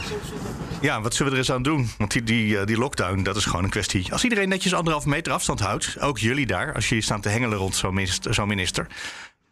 Ja, 0.81 1.01
wat 1.01 1.13
zullen 1.13 1.31
we 1.31 1.37
er 1.37 1.43
eens 1.43 1.55
aan 1.55 1.63
doen? 1.63 1.89
Want 1.97 2.11
die, 2.11 2.23
die, 2.23 2.59
eh, 2.59 2.65
die 2.65 2.77
lockdown, 2.77 3.23
dat 3.23 3.35
is 3.35 3.45
gewoon 3.45 3.63
een 3.63 3.69
kwestie. 3.69 4.11
Als 4.11 4.23
iedereen 4.23 4.49
netjes 4.49 4.73
anderhalf 4.73 5.05
meter 5.05 5.33
afstand 5.33 5.59
houdt, 5.59 5.99
ook 5.99 6.17
jullie 6.19 6.45
daar, 6.45 6.73
als 6.73 6.89
jullie 6.89 7.03
staan 7.03 7.21
te 7.21 7.29
hengelen 7.29 7.57
rond 7.57 7.75
zo'n 7.75 7.93
minister, 7.93 8.33
zo'n 8.33 8.47
minister. 8.47 8.87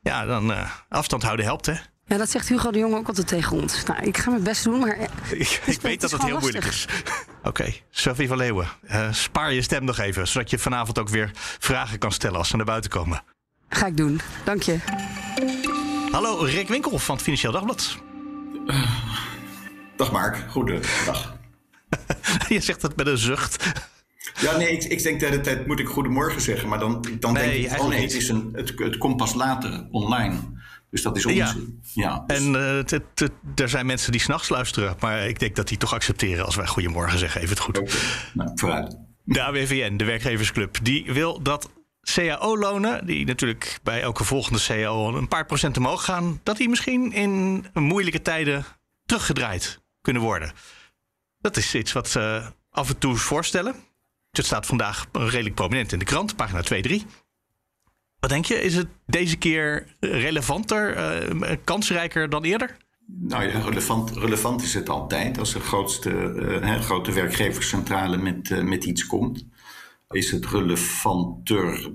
Ja, 0.02 0.26
dan 0.26 0.52
eh, 0.54 0.70
afstand 0.90 1.24
houden 1.24 1.46
helpt, 1.46 1.66
hè? 1.66 1.74
Ja, 2.06 2.18
dat 2.18 2.30
zegt 2.30 2.48
Hugo 2.50 2.72
de 2.72 2.80
Jonge 2.80 2.96
ook 2.98 3.08
altijd 3.08 3.28
tegen 3.28 3.58
ons. 3.62 3.84
Nou, 3.84 4.04
ik 4.04 4.18
ga 4.18 4.30
mijn 4.30 4.44
best 4.44 4.64
doen, 4.64 4.80
maar... 4.80 4.98
eh, 4.98 5.08
Ik, 5.66 5.80
weet 5.82 6.02
dat 6.02 6.12
het 6.12 6.24
heel 6.24 6.40
moeilijk 6.40 6.66
is. 6.66 6.86
Oké, 7.44 7.74
Sophie 7.90 8.28
van 8.28 8.38
Leeuwen, 8.38 8.68
spaar 9.12 9.54
je 9.54 9.62
stem 9.62 9.84
nog 9.86 10.00
even, 10.00 10.28
zodat 10.28 10.50
je 10.50 10.60
vanavond 10.60 11.00
ook 11.00 11.10
weer 11.10 11.32
vragen 11.60 11.98
kan 12.00 12.12
stellen 12.12 12.38
als 12.38 12.48
ze 12.50 12.56
naar 12.56 12.66
buiten 12.66 12.92
komen. 12.92 13.24
Ga 13.70 13.86
ik 13.86 13.98
doen. 13.98 14.22
Dank 14.44 14.62
je. 14.64 14.80
Hallo, 16.12 16.38
Rick 16.44 16.68
Winkel 16.68 17.00
van 17.00 17.16
het 17.16 17.24
Financieel 17.24 17.52
Dagblad. 17.54 17.98
Dag 19.96 20.12
Mark, 20.12 20.46
goedendag. 20.52 21.36
Je 22.50 22.60
zegt 22.60 22.82
dat 22.82 22.96
met 22.96 23.08
een 23.08 23.18
zucht. 23.18 23.72
Ja, 24.42 24.58
nee, 24.58 24.72
ik, 24.72 24.84
ik 24.84 25.04
denk 25.04 25.20
de 25.20 25.26
hele 25.26 25.42
tijd 25.42 25.68
moet 25.68 25.80
ik 25.80 25.88
goedemorgen 25.88 26.42
zeggen, 26.42 26.70
maar 26.70 26.80
dan, 26.80 27.06
dan 27.20 27.34
Nee, 27.34 27.44
denk 27.44 27.54
ik, 27.56 27.62
oh 27.64 27.68
eigenlijk 27.70 27.90
nee, 28.00 28.02
het, 28.08 28.14
is 28.14 28.30
een, 28.30 28.50
het, 28.54 28.74
het 28.76 28.98
komt 28.98 29.18
pas 29.18 29.34
later 29.34 29.88
online. 29.92 30.38
Dus 30.90 31.02
dat 31.02 31.18
is 31.18 31.26
onzin. 31.26 31.80
Ja. 31.94 32.24
dus- 32.28 32.38
En 32.38 32.56
eh, 32.56 32.76
het- 32.76 32.92
het- 32.92 33.04
het- 33.20 33.60
er 33.60 33.70
zijn 33.70 33.86
mensen 33.86 34.12
die 34.12 34.22
s'nachts 34.22 34.50
luisteren, 34.50 34.96
maar 35.00 35.28
ik 35.28 35.40
denk 35.40 35.56
dat 35.56 35.68
die 35.68 35.78
toch 35.78 35.94
accepteren 35.94 36.46
als 36.46 36.56
wij 36.56 36.68
goedemorgen 36.68 37.20
zeggen. 37.20 37.42
Even 37.42 37.54
het 37.56 37.64
goed. 37.64 37.82
Nou, 38.34 38.52
vooruit. 38.56 38.98
De 39.24 39.42
AWVN, 39.42 39.98
de 39.98 40.06
werkgeversclub, 40.06 40.78
die 40.84 41.14
wil 41.14 41.42
dat 41.42 41.70
CAO-lonen, 42.14 43.06
die 43.06 43.26
natuurlijk 43.26 43.80
bij 43.84 44.02
elke 44.02 44.24
volgende 44.24 44.60
CAO 44.68 45.16
een 45.16 45.28
paar 45.28 45.46
procent 45.46 45.78
omhoog 45.78 46.04
gaan, 46.04 46.40
dat 46.44 46.58
die 46.58 46.70
misschien 46.70 47.12
in 47.12 47.66
moeilijke 47.74 48.22
tijden 48.22 48.66
teruggedraaid 49.06 49.82
kunnen 50.02 50.22
worden. 50.22 50.52
Dat 51.40 51.58
is 51.58 51.76
iets 51.76 51.92
wat 51.92 52.10
ze 52.10 52.44
af 52.70 52.90
en 52.90 52.98
toe 52.98 53.16
voorstellen. 53.16 53.76
Het 54.32 54.46
staat 54.46 54.66
vandaag 54.66 55.08
redelijk 55.12 55.56
prominent 55.56 55.92
in 55.92 56.00
de 56.00 56.06
krant, 56.06 56.36
pagina 56.36 56.62
2, 56.62 56.82
3. 56.82 57.06
Wat 58.20 58.30
denk 58.30 58.46
je? 58.46 58.62
Is 58.62 58.76
het 58.76 58.88
deze 59.06 59.38
keer 59.38 59.96
relevanter, 60.00 60.96
eh, 60.96 61.58
kansrijker 61.64 62.30
dan 62.30 62.44
eerder? 62.44 62.78
Nou 63.20 63.44
ja, 63.44 63.60
relevant, 63.60 64.12
relevant 64.12 64.62
is 64.62 64.74
het 64.74 64.90
altijd 64.90 65.38
als 65.38 65.54
de 65.54 65.60
grootste, 65.60 66.10
eh, 66.62 66.82
grote 66.82 67.12
werkgeverscentrale 67.12 68.18
met, 68.18 68.52
eh, 68.52 68.62
met 68.62 68.84
iets 68.84 69.08
komt. 69.08 69.46
Is 70.12 70.32
het 70.32 70.46
relevanter 70.46 71.92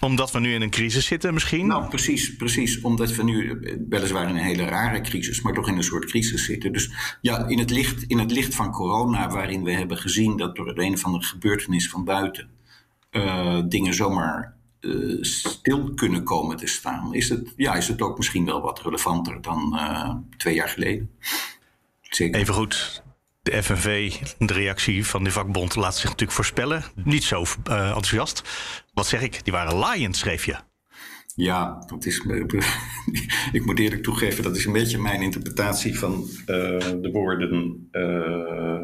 Omdat 0.00 0.30
we 0.30 0.40
nu 0.40 0.54
in 0.54 0.62
een 0.62 0.70
crisis 0.70 1.06
zitten 1.06 1.34
misschien? 1.34 1.66
Nou, 1.66 1.88
precies, 1.88 2.36
precies. 2.36 2.80
Omdat 2.80 3.14
we 3.14 3.22
nu 3.22 3.50
eh, 3.50 3.76
weliswaar 3.88 4.28
in 4.28 4.36
een 4.36 4.42
hele 4.42 4.64
rare 4.64 5.00
crisis, 5.00 5.42
maar 5.42 5.52
toch 5.52 5.68
in 5.68 5.76
een 5.76 5.82
soort 5.82 6.04
crisis 6.04 6.44
zitten. 6.44 6.72
Dus 6.72 6.90
ja, 7.20 7.46
in 7.46 7.58
het 7.58 7.70
licht, 7.70 8.02
in 8.02 8.18
het 8.18 8.30
licht 8.30 8.54
van 8.54 8.70
corona, 8.70 9.28
waarin 9.28 9.64
we 9.64 9.72
hebben 9.72 9.98
gezien 9.98 10.36
dat 10.36 10.56
door 10.56 10.74
de 10.74 10.82
een 10.82 10.94
of 10.94 11.04
andere 11.04 11.24
gebeurtenis 11.24 11.88
van 11.88 12.04
buiten 12.04 12.50
eh, 13.10 13.60
dingen 13.68 13.94
zomaar 13.94 14.56
eh, 14.80 14.90
stil 15.20 15.94
kunnen 15.94 16.24
komen 16.24 16.56
te 16.56 16.66
staan, 16.66 17.14
is 17.14 17.28
het, 17.28 17.52
ja, 17.56 17.74
is 17.74 17.88
het 17.88 18.02
ook 18.02 18.16
misschien 18.16 18.44
wel 18.44 18.60
wat 18.60 18.82
relevanter 18.82 19.42
dan 19.42 19.78
twee 20.36 20.54
jaar 20.54 20.68
geleden. 20.68 21.10
Zeker. 22.00 22.40
Even 22.40 22.54
goed. 22.54 23.02
De 23.48 23.62
FNV, 23.62 24.14
de 24.38 24.52
reactie 24.52 25.06
van 25.06 25.24
de 25.24 25.30
vakbond, 25.30 25.76
laat 25.76 25.94
zich 25.94 26.04
natuurlijk 26.04 26.32
voorspellen. 26.32 26.82
Niet 26.94 27.24
zo 27.24 27.44
eh, 27.64 27.86
enthousiast. 27.86 28.42
Wat 28.94 29.06
zeg 29.06 29.22
ik? 29.22 29.44
Die 29.44 29.52
waren 29.52 29.74
laaiend, 29.74 30.16
schreef 30.16 30.44
je. 30.44 30.56
Ja, 31.34 31.84
dat 31.86 32.06
is, 32.06 32.18
ik 33.52 33.64
moet 33.64 33.78
eerlijk 33.78 34.02
toegeven, 34.02 34.42
dat 34.42 34.56
is 34.56 34.64
een 34.64 34.72
beetje 34.72 34.98
mijn 34.98 35.22
interpretatie 35.22 35.98
van 35.98 36.28
eh, 36.40 36.46
de 36.78 37.08
woorden 37.12 37.88
eh, 37.90 38.80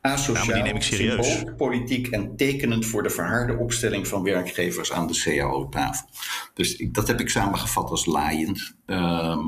asociaal, 0.00 0.54
die 0.54 0.62
neem 0.62 0.76
ik 0.76 0.82
serieus. 0.82 1.44
politiek 1.56 2.06
en 2.06 2.36
tekenend 2.36 2.86
voor 2.86 3.02
de 3.02 3.10
verharde 3.10 3.56
opstelling 3.56 4.08
van 4.08 4.22
werkgevers 4.22 4.92
aan 4.92 5.06
de 5.06 5.20
CAO-tafel. 5.24 6.08
Dus 6.54 6.76
ik, 6.76 6.94
dat 6.94 7.08
heb 7.08 7.20
ik 7.20 7.28
samengevat 7.28 7.90
als 7.90 8.06
laaiend. 8.06 8.74
Ehm, 8.86 9.40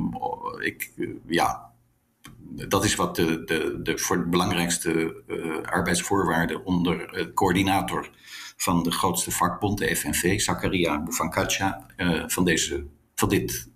ik, 0.59 0.91
ja, 1.27 1.70
dat 2.51 2.85
is 2.85 2.95
wat 2.95 3.17
de, 3.17 3.45
de, 3.45 3.81
de, 3.83 3.99
voor 3.99 4.17
de 4.17 4.29
belangrijkste 4.29 5.23
uh, 5.29 5.57
arbeidsvoorwaarden 5.63 6.65
onder 6.65 7.19
uh, 7.19 7.35
coördinator 7.35 8.11
van 8.57 8.83
de 8.83 8.91
grootste 8.91 9.31
vakbond, 9.31 9.79
de 9.79 9.97
FNV, 9.97 10.41
Zakaria 10.41 11.03
Bouvankatja, 11.03 11.87
uh, 11.97 12.23
van, 12.27 12.45
deze, 12.45 12.87
van 13.15 13.29
dit 13.29 13.69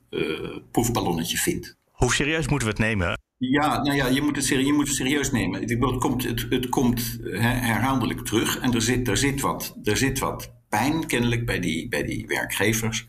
proefballonnetje 0.71 1.37
vindt. 1.37 1.77
Hoe 1.91 2.15
serieus 2.15 2.49
moeten 2.49 2.69
we 2.69 2.75
het 2.75 2.83
nemen? 2.83 3.19
Ja, 3.37 3.83
nou 3.83 3.97
ja, 3.97 4.07
je 4.07 4.23
moet 4.23 4.37
het, 4.37 4.45
serieus, 4.45 4.67
je 4.67 4.73
moet 4.73 4.87
het 4.87 4.97
serieus 4.97 5.31
nemen. 5.31 5.61
Ik 5.61 5.69
bedoel, 5.69 5.91
het 5.91 6.01
komt, 6.01 6.25
het, 6.25 6.47
het 6.49 6.69
komt 6.69 7.19
herhaaldelijk 7.41 8.25
terug 8.25 8.59
en 8.59 8.75
er 8.75 8.83
zit, 8.83 9.09
er, 9.09 9.17
zit 9.17 9.41
wat, 9.41 9.77
er 9.85 9.97
zit 9.97 10.19
wat 10.19 10.53
pijn 10.69 11.07
kennelijk 11.07 11.47
bij 11.47 11.61
die, 11.61 11.89
bij 11.89 12.03
die 12.03 12.27
werkgevers. 12.27 13.09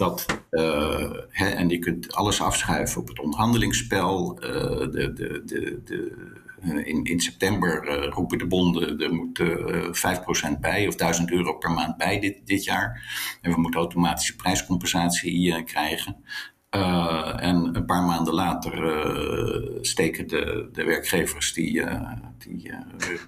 Dat, 0.00 0.26
uh, 0.50 1.10
hè, 1.28 1.48
en 1.48 1.68
je 1.68 1.78
kunt 1.78 2.12
alles 2.12 2.40
afschuiven 2.42 3.00
op 3.00 3.08
het 3.08 3.18
onderhandelingsspel. 3.18 4.44
Uh, 4.44 4.50
de, 4.78 5.12
de, 5.12 5.42
de, 5.44 5.80
de, 5.84 6.84
in, 6.84 7.04
in 7.04 7.20
september 7.20 8.04
roepen 8.10 8.38
de 8.38 8.46
bonden, 8.46 9.00
er 9.00 9.14
moet 9.14 9.42
5% 10.56 10.60
bij 10.60 10.88
of 10.88 10.94
1000 10.94 11.30
euro 11.30 11.54
per 11.54 11.70
maand 11.70 11.96
bij 11.96 12.20
dit, 12.20 12.46
dit 12.46 12.64
jaar. 12.64 13.02
En 13.42 13.52
we 13.52 13.60
moeten 13.60 13.80
automatische 13.80 14.36
prijscompensatie 14.36 15.64
krijgen. 15.64 16.24
Uh, 16.76 17.42
en 17.42 17.76
een 17.76 17.84
paar 17.84 18.02
maanden 18.02 18.34
later 18.34 18.74
uh, 18.74 19.78
steken 19.80 20.28
de, 20.28 20.68
de 20.72 20.84
werkgevers 20.84 21.52
die, 21.52 21.72
uh, 21.72 22.12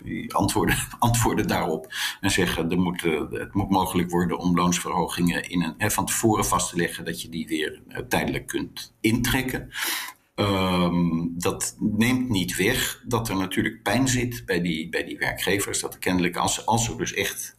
die, 0.02 0.35
antwoorden, 0.35 0.76
antwoorden 0.98 1.48
daarop 1.48 1.92
en 2.20 2.31
zeggen 2.31 2.70
er 2.70 2.78
moet, 2.78 3.02
het 3.31 3.55
moet 3.55 3.70
mogelijk 3.70 4.11
worden 4.11 4.38
om 4.38 4.57
loonsverhogingen 4.57 5.50
in 5.50 5.74
een, 5.78 5.90
van 5.90 6.07
tevoren 6.07 6.44
vast 6.44 6.70
te 6.70 6.76
leggen 6.76 7.05
dat 7.05 7.22
je 7.22 7.28
die 7.28 7.46
weer 7.46 7.83
tijdelijk 8.09 8.46
kunt 8.46 8.94
intrekken. 9.00 9.70
Um, 10.35 11.35
dat 11.38 11.76
neemt 11.78 12.28
niet 12.28 12.57
weg 12.57 13.02
dat 13.07 13.28
er 13.28 13.37
natuurlijk 13.37 13.83
pijn 13.83 14.09
zit 14.09 14.46
bij 14.46 14.61
die, 14.61 14.88
bij 14.88 15.05
die 15.05 15.18
werkgevers. 15.18 15.81
Dat 15.81 15.94
er 15.94 16.00
kennelijk, 16.00 16.37
als, 16.37 16.66
als 16.66 16.88
er 16.88 16.98
dus 16.98 17.14
echt 17.14 17.59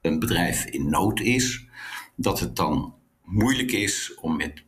een 0.00 0.18
bedrijf 0.18 0.64
in 0.64 0.90
nood 0.90 1.20
is, 1.20 1.66
dat 2.16 2.40
het 2.40 2.56
dan 2.56 2.94
moeilijk 3.24 3.72
is 3.72 4.14
om 4.20 4.36
met 4.36 4.66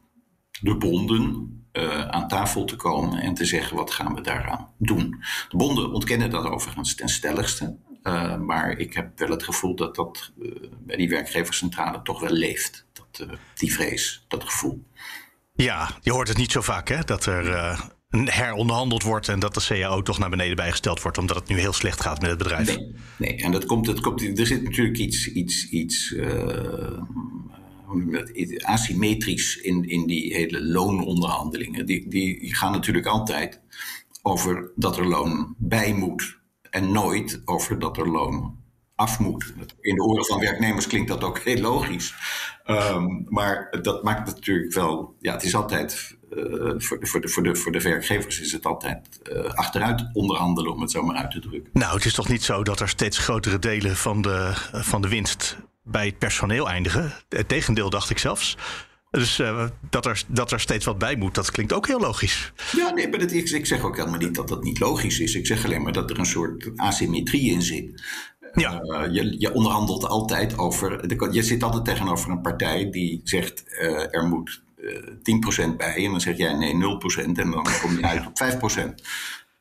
de 0.61 0.77
bonden 0.77 1.55
uh, 1.73 2.09
aan 2.09 2.29
tafel 2.29 2.65
te 2.65 2.77
komen 2.77 3.21
en 3.21 3.35
te 3.35 3.45
zeggen 3.45 3.77
wat 3.77 3.91
gaan 3.91 4.15
we 4.15 4.21
daaraan 4.21 4.69
doen. 4.79 5.23
De 5.49 5.57
bonden 5.57 5.93
ontkennen 5.93 6.31
dat 6.31 6.45
overigens 6.45 6.95
ten 6.95 7.09
stelligste. 7.09 7.77
Uh, 8.03 8.37
maar 8.37 8.79
ik 8.79 8.95
heb 8.95 9.19
wel 9.19 9.31
het 9.31 9.43
gevoel 9.43 9.75
dat 9.75 9.95
dat 9.95 10.33
uh, 10.39 10.53
bij 10.79 10.97
die 10.97 11.09
werkgeverscentrale 11.09 12.03
toch 12.03 12.21
wel 12.21 12.31
leeft. 12.31 12.87
Dat, 12.93 13.27
die 13.55 13.73
vrees, 13.73 14.25
dat 14.29 14.45
gevoel. 14.45 14.85
Ja, 15.53 15.91
je 16.01 16.13
hoort 16.13 16.29
het 16.29 16.37
niet 16.37 16.53
zo 16.53 16.61
vaak 16.61 16.89
hè, 16.89 17.01
dat 17.05 17.27
er 17.27 17.77
heronderhandeld 18.11 19.03
wordt 19.03 19.29
en 19.29 19.39
dat 19.39 19.55
de 19.55 19.65
CAO 19.67 20.03
toch 20.03 20.19
naar 20.19 20.31
beneden 20.31 20.57
bijgesteld 20.57 21.03
wordt, 21.03 21.19
omdat 21.19 21.37
het 21.37 21.49
nu 21.49 21.59
heel 21.59 21.73
slecht 21.73 22.01
gaat 22.01 22.21
met 22.21 22.31
het 22.31 22.39
bedrijf. 22.39 22.77
Nee, 22.77 22.95
nee. 23.17 23.37
en 23.37 23.53
dat 23.53 23.67
komt, 23.67 23.87
dat 23.87 24.01
komt, 24.01 24.39
er 24.39 24.47
zit 24.47 24.63
natuurlijk 24.63 24.99
iets, 24.99 25.27
iets, 25.27 25.69
iets 25.69 26.15
asymmetrisch 28.61 29.57
in, 29.57 29.89
in 29.89 30.07
die 30.07 30.35
hele 30.35 30.65
loononderhandelingen. 30.65 31.87
Die, 31.87 32.09
die 32.09 32.55
gaan 32.55 32.73
natuurlijk 32.73 33.07
altijd 33.07 33.61
over 34.23 34.73
dat 34.77 34.97
er 34.97 35.07
loon 35.07 35.55
bij 35.59 35.95
moet 35.95 36.39
en 36.71 36.93
nooit 36.93 37.43
over 37.45 37.79
dat 37.79 37.97
er 37.97 38.09
loon 38.09 38.59
af 38.95 39.19
moet. 39.19 39.55
In 39.81 39.95
de 39.95 40.03
oren 40.03 40.25
van 40.25 40.41
werknemers 40.41 40.87
klinkt 40.87 41.09
dat 41.09 41.25
ook 41.25 41.39
heel 41.39 41.61
logisch. 41.61 42.15
Um, 42.67 43.27
maar 43.29 43.79
dat 43.83 44.03
maakt 44.03 44.27
natuurlijk 44.27 44.75
wel, 44.75 45.15
ja, 45.21 45.33
het 45.33 45.43
is 45.43 45.55
altijd. 45.55 46.19
Uh, 46.37 46.75
voor, 46.77 47.01
de, 47.01 47.07
voor, 47.07 47.21
de, 47.21 47.29
voor, 47.29 47.43
de, 47.43 47.57
voor 47.57 47.73
de 47.73 47.81
werkgevers 47.81 48.41
is 48.41 48.53
het 48.53 48.67
altijd 48.67 49.21
uh, 49.33 49.45
achteruit 49.45 50.11
onderhandelen, 50.13 50.73
om 50.73 50.81
het 50.81 50.91
zo 50.91 51.03
maar 51.03 51.17
uit 51.17 51.31
te 51.31 51.41
drukken. 51.41 51.71
Nou, 51.73 51.95
het 51.95 52.05
is 52.05 52.15
toch 52.15 52.29
niet 52.29 52.43
zo 52.43 52.63
dat 52.63 52.81
er 52.81 52.89
steeds 52.89 53.19
grotere 53.19 53.59
delen 53.59 53.97
van 53.97 54.23
de, 54.23 54.53
van 54.73 55.03
de 55.03 55.09
winst 55.09 55.57
bij 55.91 56.07
het 56.07 56.19
personeel 56.19 56.69
eindigen. 56.69 57.13
Het 57.29 57.49
tegendeel 57.49 57.91
dacht 57.91 58.11
ik 58.11 58.19
zelfs. 58.19 58.57
Dus 59.11 59.39
uh, 59.39 59.65
dat, 59.91 60.07
er, 60.07 60.23
dat 60.27 60.53
er 60.53 60.61
steeds 60.61 60.85
wat 60.85 60.99
bij 60.99 61.17
moet, 61.17 61.35
dat 61.35 61.51
klinkt 61.51 61.73
ook 61.73 61.87
heel 61.87 62.01
logisch. 62.01 62.53
Ja, 62.77 62.91
nee, 62.91 63.09
maar 63.09 63.19
dat, 63.19 63.33
ik, 63.33 63.49
ik 63.49 63.67
zeg 63.67 63.83
ook 63.83 63.97
helemaal 63.97 64.19
niet 64.19 64.35
dat 64.35 64.49
dat 64.49 64.63
niet 64.63 64.79
logisch 64.79 65.21
is. 65.21 65.35
Ik 65.35 65.47
zeg 65.47 65.65
alleen 65.65 65.83
maar 65.83 65.93
dat 65.93 66.11
er 66.11 66.19
een 66.19 66.27
soort 66.27 66.71
asymmetrie 66.77 67.51
in 67.51 67.63
zit. 67.63 68.03
Ja. 68.55 68.83
Uh, 68.83 69.15
je, 69.15 69.41
je, 69.41 69.55
onderhandelt 69.55 70.07
altijd 70.07 70.59
over. 70.59 71.33
Je 71.33 71.43
zit 71.43 71.63
altijd 71.63 71.85
tegenover 71.85 72.31
een 72.31 72.41
partij 72.41 72.91
die 72.91 73.21
zegt 73.25 73.65
uh, 73.67 74.15
er 74.15 74.25
moet 74.29 74.63
uh, 74.77 75.73
10% 75.73 75.77
bij. 75.77 76.05
En 76.05 76.11
dan 76.11 76.21
zeg 76.21 76.37
jij 76.37 76.55
nee, 76.55 76.73
0%. 76.73 76.77
En 77.25 77.35
dan 77.35 77.67
kom 77.83 77.97
je 77.97 78.07
uit 78.13 78.27
op 78.27 78.79
5%. 78.79 78.85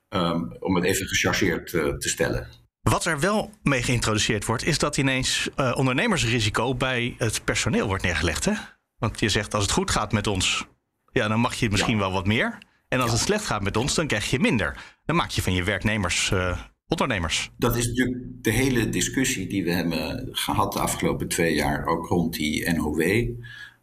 Um, 0.09 0.55
om 0.59 0.75
het 0.75 0.83
even 0.83 1.07
gechargeerd 1.07 1.69
te 1.69 2.09
stellen. 2.09 2.47
Wat 2.89 3.05
er 3.05 3.19
wel 3.19 3.51
mee 3.63 3.83
geïntroduceerd 3.83 4.45
wordt, 4.45 4.65
is 4.65 4.77
dat 4.77 4.97
ineens 4.97 5.49
uh, 5.57 5.73
ondernemersrisico 5.75 6.75
bij 6.75 7.15
het 7.17 7.43
personeel 7.43 7.87
wordt 7.87 8.03
neergelegd. 8.03 8.45
Hè? 8.45 8.53
Want 8.97 9.19
je 9.19 9.29
zegt 9.29 9.53
als 9.53 9.63
het 9.63 9.71
goed 9.71 9.91
gaat 9.91 10.11
met 10.11 10.27
ons, 10.27 10.67
ja, 11.11 11.27
dan 11.27 11.39
mag 11.39 11.55
je 11.55 11.69
misschien 11.69 11.97
wel 11.97 12.11
wat 12.11 12.25
meer. 12.27 12.57
En 12.87 12.99
als 12.99 13.11
het 13.11 13.19
slecht 13.19 13.45
gaat 13.45 13.63
met 13.63 13.77
ons, 13.77 13.95
dan 13.95 14.07
krijg 14.07 14.29
je 14.29 14.39
minder. 14.39 14.75
Dan 15.05 15.15
maak 15.15 15.29
je 15.29 15.41
van 15.41 15.53
je 15.53 15.63
werknemers 15.63 16.31
uh, 16.33 16.59
ondernemers. 16.87 17.51
Dat 17.57 17.75
is 17.77 17.87
natuurlijk 17.87 18.43
de 18.43 18.51
hele 18.51 18.89
discussie 18.89 19.47
die 19.47 19.63
we 19.63 19.71
hebben 19.71 20.27
gehad 20.31 20.73
de 20.73 20.79
afgelopen 20.79 21.27
twee 21.27 21.53
jaar, 21.53 21.85
ook 21.85 22.07
rond 22.07 22.33
die 22.33 22.71
NOW. 22.71 23.29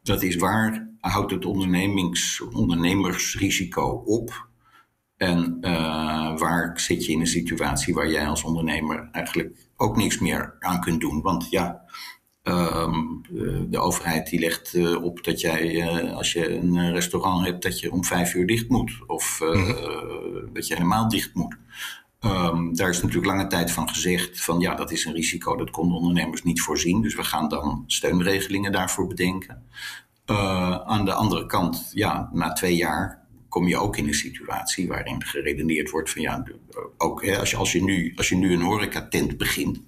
Dat 0.02 0.22
is 0.22 0.36
waar 0.36 0.88
houdt 1.00 1.30
het 1.30 1.44
ondernemings, 1.44 2.40
ondernemersrisico 2.40 4.02
op? 4.04 4.48
En 5.16 5.58
uh, 5.60 6.38
waar 6.38 6.80
zit 6.80 7.04
je 7.04 7.12
in 7.12 7.20
een 7.20 7.26
situatie 7.26 7.94
waar 7.94 8.10
jij 8.10 8.26
als 8.26 8.42
ondernemer 8.42 9.08
eigenlijk 9.12 9.68
ook 9.76 9.96
niks 9.96 10.18
meer 10.18 10.56
aan 10.60 10.80
kunt 10.80 11.00
doen? 11.00 11.22
Want 11.22 11.50
ja, 11.50 11.82
um, 12.42 13.22
de 13.70 13.78
overheid 13.78 14.30
die 14.30 14.40
legt 14.40 14.74
uh, 14.74 15.04
op 15.04 15.24
dat 15.24 15.40
jij, 15.40 15.74
uh, 15.74 16.16
als 16.16 16.32
je 16.32 16.56
een 16.56 16.92
restaurant 16.92 17.44
hebt, 17.44 17.62
dat 17.62 17.80
je 17.80 17.92
om 17.92 18.04
vijf 18.04 18.34
uur 18.34 18.46
dicht 18.46 18.68
moet. 18.68 18.92
Of 19.06 19.40
mm 19.40 19.74
dat 20.52 20.66
je 20.66 20.74
helemaal 20.74 21.08
dicht 21.08 21.34
moet. 21.34 21.56
Um, 22.20 22.76
daar 22.76 22.88
is 22.88 23.02
natuurlijk 23.02 23.26
lange 23.26 23.46
tijd 23.46 23.70
van 23.70 23.88
gezegd 23.88 24.40
van 24.40 24.60
ja, 24.60 24.74
dat 24.74 24.90
is 24.90 25.04
een 25.04 25.12
risico, 25.12 25.56
dat 25.56 25.70
konden 25.70 25.96
ondernemers 25.96 26.42
niet 26.42 26.60
voorzien. 26.60 27.02
Dus 27.02 27.14
we 27.14 27.24
gaan 27.24 27.48
dan 27.48 27.84
steunregelingen 27.86 28.72
daarvoor 28.72 29.06
bedenken. 29.06 29.62
aan 30.86 31.04
de 31.04 31.12
andere 31.12 31.46
kant, 31.46 31.90
ja, 31.92 32.30
na 32.32 32.52
twee 32.52 32.76
jaar 32.76 33.25
kom 33.56 33.68
je 33.68 33.76
ook 33.76 33.96
in 33.96 34.06
een 34.06 34.14
situatie 34.14 34.88
waarin 34.88 35.24
geredeneerd 35.24 35.90
wordt 35.90 36.10
van 36.10 36.22
ja, 36.22 36.44
ook 36.96 37.24
hè, 37.24 37.38
als, 37.38 37.50
je, 37.50 37.56
als, 37.56 37.72
je 37.72 37.82
nu, 37.82 38.12
als 38.16 38.28
je 38.28 38.36
nu 38.36 38.52
een 38.52 38.60
horecatent 38.60 39.36
begint, 39.36 39.80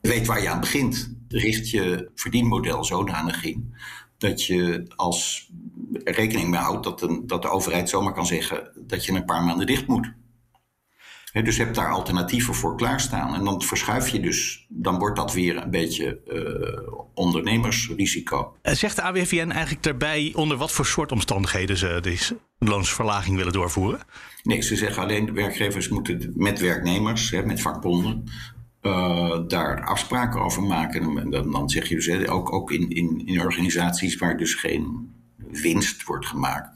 weet 0.00 0.26
waar 0.26 0.42
je 0.42 0.48
aan 0.48 0.60
begint, 0.60 1.16
richt 1.28 1.70
je 1.70 2.10
verdienmodel 2.14 2.84
zodanig 2.84 3.44
in 3.44 3.74
dat 4.18 4.44
je 4.44 4.84
als 4.96 5.50
rekening 6.04 6.48
mee 6.48 6.60
houdt 6.60 6.84
dat, 6.84 7.02
een, 7.02 7.26
dat 7.26 7.42
de 7.42 7.48
overheid 7.48 7.88
zomaar 7.88 8.12
kan 8.12 8.26
zeggen 8.26 8.72
dat 8.86 9.04
je 9.04 9.12
een 9.12 9.24
paar 9.24 9.42
maanden 9.42 9.66
dicht 9.66 9.86
moet. 9.86 10.12
He, 11.36 11.42
dus 11.42 11.56
je 11.56 11.62
hebt 11.62 11.74
daar 11.74 11.92
alternatieven 11.92 12.54
voor 12.54 12.76
klaarstaan. 12.76 13.34
En 13.34 13.44
dan 13.44 13.62
verschuif 13.62 14.08
je 14.08 14.20
dus, 14.20 14.66
dan 14.68 14.98
wordt 14.98 15.16
dat 15.16 15.32
weer 15.32 15.56
een 15.56 15.70
beetje 15.70 16.20
uh, 16.26 17.04
ondernemersrisico. 17.14 18.56
Eh, 18.62 18.74
zegt 18.74 18.96
de 18.96 19.02
AWVN 19.02 19.50
eigenlijk 19.50 19.82
daarbij 19.82 20.32
onder 20.34 20.56
wat 20.56 20.72
voor 20.72 20.86
soort 20.86 21.12
omstandigheden 21.12 21.76
ze 21.76 21.98
deze 22.02 22.38
loonsverlaging 22.58 23.36
willen 23.36 23.52
doorvoeren? 23.52 24.00
Nee, 24.42 24.60
ze 24.62 24.76
zeggen 24.76 25.02
alleen 25.02 25.26
de 25.26 25.32
werkgevers 25.32 25.88
moeten 25.88 26.32
met 26.34 26.60
werknemers, 26.60 27.30
met 27.30 27.60
vakbonden, 27.60 28.24
uh, 28.82 29.38
daar 29.46 29.84
afspraken 29.84 30.40
over 30.40 30.62
maken. 30.62 31.18
En 31.18 31.30
dan, 31.30 31.50
dan 31.50 31.68
zeg 31.68 31.88
je 31.88 31.94
dus 31.94 32.28
ook, 32.28 32.52
ook 32.52 32.70
in, 32.70 32.90
in, 32.90 33.22
in 33.26 33.40
organisaties 33.40 34.16
waar 34.16 34.36
dus 34.36 34.54
geen 34.54 35.14
winst 35.50 36.04
wordt 36.04 36.26
gemaakt 36.26 36.75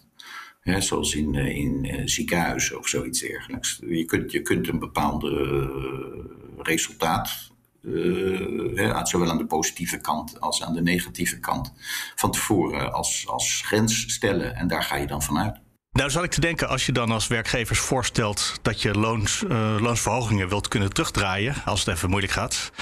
Hè, 0.61 0.81
zoals 0.81 1.14
in, 1.14 1.35
eh, 1.35 1.57
in 1.57 1.85
uh, 1.85 2.03
ziekenhuizen 2.05 2.79
of 2.79 2.88
zoiets 2.88 3.20
dergelijks. 3.20 3.81
Je 3.87 4.05
kunt, 4.05 4.33
je 4.33 4.42
kunt 4.42 4.68
een 4.68 4.79
bepaalde 4.79 5.31
uh, 5.31 6.64
resultaat, 6.64 7.51
hè, 8.75 9.07
zowel 9.07 9.31
aan 9.31 9.38
de 9.38 9.46
positieve 9.46 10.01
kant 10.01 10.40
als 10.40 10.62
aan 10.62 10.75
de 10.75 10.83
negatieve 10.83 11.38
kant, 11.38 11.73
van 12.14 12.31
tevoren 12.31 12.92
als, 12.92 13.25
als 13.27 13.62
grens 13.64 14.12
stellen. 14.12 14.55
En 14.55 14.68
daar 14.68 14.83
ga 14.83 14.96
je 14.96 15.07
dan 15.07 15.23
vanuit. 15.23 15.61
Nou, 15.92 16.11
zal 16.11 16.23
ik 16.23 16.31
te 16.31 16.40
denken, 16.40 16.68
als 16.68 16.87
je 16.87 16.92
dan 16.92 17.11
als 17.11 17.27
werkgevers 17.27 17.79
voorstelt 17.79 18.59
dat 18.62 18.83
je 18.83 18.94
loons, 18.94 19.44
loonsverhogingen 19.79 20.49
wilt 20.49 20.68
kunnen 20.68 20.92
terugdraaien, 20.92 21.55
als 21.64 21.85
het 21.85 21.94
even 21.94 22.11
moeilijk 22.11 22.33
gaat, 22.33 22.73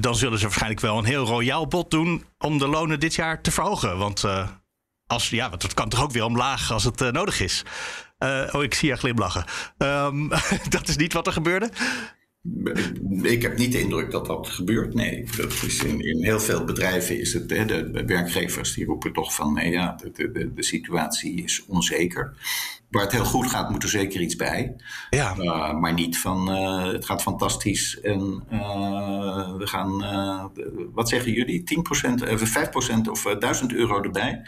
dan 0.00 0.16
zullen 0.16 0.38
ze 0.38 0.44
waarschijnlijk 0.44 0.80
wel 0.80 0.98
een 0.98 1.04
heel 1.04 1.26
royaal 1.26 1.66
bod 1.66 1.90
doen 1.90 2.24
om 2.38 2.58
de 2.58 2.66
lonen 2.66 3.00
dit 3.00 3.14
jaar 3.14 3.40
te 3.40 3.50
verhogen. 3.50 3.98
Want 3.98 4.24
als, 5.06 5.30
ja, 5.30 5.50
want 5.50 5.62
het 5.62 5.74
kan 5.74 5.88
toch 5.88 6.02
ook 6.02 6.12
weer 6.12 6.24
omlaag 6.24 6.72
als 6.72 6.84
het 6.84 7.00
uh, 7.00 7.10
nodig 7.10 7.40
is. 7.40 7.64
Uh, 8.18 8.48
oh, 8.52 8.62
ik 8.62 8.74
zie 8.74 8.88
je 8.88 8.96
glimlachen. 8.96 9.44
Um, 9.78 10.28
dat 10.68 10.88
is 10.88 10.96
niet 10.96 11.12
wat 11.12 11.26
er 11.26 11.32
gebeurde. 11.32 11.70
Ik 13.22 13.42
heb 13.42 13.58
niet 13.58 13.72
de 13.72 13.80
indruk 13.80 14.10
dat 14.10 14.26
dat 14.26 14.48
gebeurt. 14.48 14.94
Nee, 14.94 15.28
dat 15.36 15.52
is 15.52 15.82
in, 15.82 16.00
in 16.00 16.24
heel 16.24 16.40
veel 16.40 16.64
bedrijven 16.64 17.20
is 17.20 17.32
het. 17.32 17.50
Hè, 17.50 17.64
de 17.64 18.04
werkgevers 18.06 18.74
die 18.74 18.84
roepen 18.84 19.12
toch 19.12 19.34
van 19.34 19.52
nee, 19.52 19.70
ja, 19.70 19.96
de, 20.12 20.30
de, 20.32 20.52
de 20.54 20.62
situatie 20.62 21.42
is 21.42 21.64
onzeker. 21.66 22.36
Waar 22.90 23.02
het 23.02 23.12
heel 23.12 23.24
goed 23.24 23.50
gaat, 23.50 23.70
moet 23.70 23.82
er 23.82 23.88
zeker 23.88 24.20
iets 24.20 24.36
bij. 24.36 24.76
Ja. 25.10 25.36
Uh, 25.36 25.78
maar 25.78 25.92
niet 25.92 26.18
van 26.18 26.46
het 26.86 27.04
gaat 27.04 27.22
fantastisch 27.22 28.00
en 28.00 28.44
uh, 28.52 29.56
we 29.56 29.66
gaan. 29.66 30.04
wat 30.92 31.08
zeggen 31.08 31.32
jullie? 31.32 31.64
10%, 32.06 32.22
5% 33.04 33.10
of 33.10 33.22
1000 33.22 33.72
euro 33.72 34.02
erbij? 34.02 34.42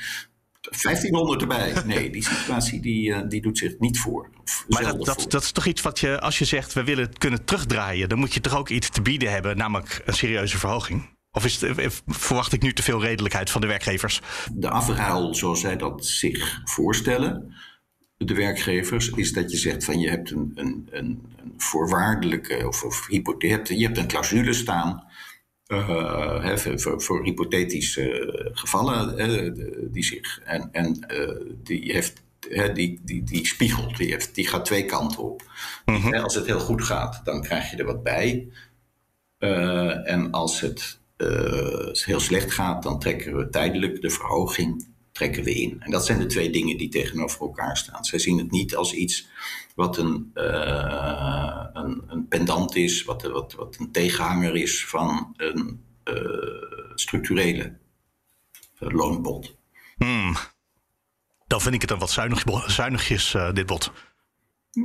1500 0.70 1.40
erbij. 1.40 1.74
Nee, 1.84 2.10
die 2.10 2.24
situatie 2.24 2.80
die, 2.80 3.08
uh, 3.08 3.18
die 3.28 3.42
doet 3.42 3.58
zich 3.58 3.78
niet 3.78 3.98
voor. 3.98 4.30
maar 4.68 4.82
dat, 4.82 5.04
dat, 5.04 5.24
dat, 5.28 5.42
is 5.42 5.52
toch 5.52 5.66
iets 5.66 5.82
wat 5.82 6.00
je, 6.00 6.20
als 6.20 6.38
je 6.38 6.44
zegt 6.44 6.72
we 6.72 6.84
willen 6.84 7.04
het 7.04 7.18
kunnen 7.18 7.44
terugdraaien, 7.44 8.08
dan 8.08 8.18
moet 8.18 8.34
je 8.34 8.40
toch 8.40 8.56
ook 8.56 8.68
iets 8.68 8.88
te 8.88 9.02
bieden 9.02 9.30
hebben, 9.30 9.56
namelijk 9.56 10.02
een 10.04 10.14
serieuze 10.14 10.58
verhoging? 10.58 11.14
Of 11.32 11.44
is 11.44 11.60
het, 11.60 12.02
verwacht 12.06 12.52
ik 12.52 12.62
nu 12.62 12.72
te 12.72 12.82
veel 12.82 13.00
redelijkheid 13.00 13.50
van 13.50 13.60
de 13.60 13.66
werkgevers? 13.66 14.20
De 14.52 14.70
afruil 14.70 15.34
zoals 15.34 15.60
zij 15.60 15.76
dat 15.76 16.06
zich 16.06 16.60
voorstellen, 16.64 17.54
de 18.16 18.34
werkgevers, 18.34 19.10
is 19.10 19.32
dat 19.32 19.50
je 19.50 19.56
zegt 19.56 19.84
van 19.84 20.00
je 20.00 20.08
hebt 20.08 20.30
een, 20.30 20.52
een, 20.54 20.88
een, 20.90 21.34
voorwaardelijke 21.56 22.66
of, 22.66 22.82
of 22.82 23.06
je 23.08 23.52
hebt 23.86 23.98
een 23.98 24.06
clausule 24.06 24.52
staan 24.52 25.04
uh, 25.68 26.56
voor, 26.56 27.02
voor, 27.02 27.24
hypothetische 27.24 28.50
gevallen 28.52 29.92
die 29.92 30.04
zich 30.04 30.40
en, 30.44 30.68
en 30.72 31.06
uh, 31.12 31.54
die 31.62 31.92
heeft 31.92 32.22
die, 32.74 33.00
die, 33.02 33.22
die 33.22 33.46
spiegelt, 33.46 33.96
die, 33.96 34.10
heeft, 34.10 34.34
die 34.34 34.46
gaat 34.46 34.64
twee 34.64 34.84
kanten 34.84 35.22
op. 35.22 35.42
Mm 35.84 35.94
-hmm. 35.94 36.14
Als 36.14 36.34
het 36.34 36.46
heel 36.46 36.60
goed 36.60 36.84
gaat, 36.84 37.20
dan 37.24 37.42
krijg 37.42 37.70
je 37.70 37.76
er 37.76 37.84
wat 37.84 38.02
bij. 38.02 38.48
Uh, 39.38 40.10
en 40.10 40.30
als 40.30 40.60
het 40.60 40.98
heel 41.92 42.20
slecht 42.20 42.52
gaat, 42.52 42.82
dan 42.82 42.98
trekken 42.98 43.36
we 43.36 43.48
tijdelijk 43.48 44.00
de 44.00 44.10
verhoging 44.10 44.86
trekken 45.16 45.44
we 45.44 45.54
in. 45.54 45.76
En 45.80 45.90
dat 45.90 46.06
zijn 46.06 46.18
de 46.18 46.26
twee 46.26 46.50
dingen 46.50 46.76
die 46.76 46.88
tegenover 46.88 47.40
elkaar 47.40 47.76
staan. 47.76 48.04
Zij 48.04 48.18
zien 48.18 48.38
het 48.38 48.50
niet 48.50 48.76
als 48.76 48.92
iets 48.92 49.28
wat 49.76 49.98
een, 49.98 50.30
uh, 50.34 51.66
een, 51.72 52.02
een, 52.06 52.28
pendant 52.28 52.76
is, 52.76 53.04
wat, 53.04 53.22
wat, 53.22 53.54
wat 53.54 53.76
een 53.78 53.92
tegenhanger 53.92 54.56
is 54.56 54.86
van 54.86 55.34
een 55.36 55.84
uh, 56.04 56.94
structurele 56.94 57.78
loonbod. 58.78 59.56
Hmm. 59.96 60.36
Dan 61.46 61.60
vind 61.60 61.74
ik 61.74 61.80
het 61.80 61.90
een 61.90 61.98
wat 61.98 62.10
zuinig, 62.10 62.44
zuinigjes, 62.66 63.34
uh, 63.34 63.52
dit 63.52 63.66
bod. 63.66 63.92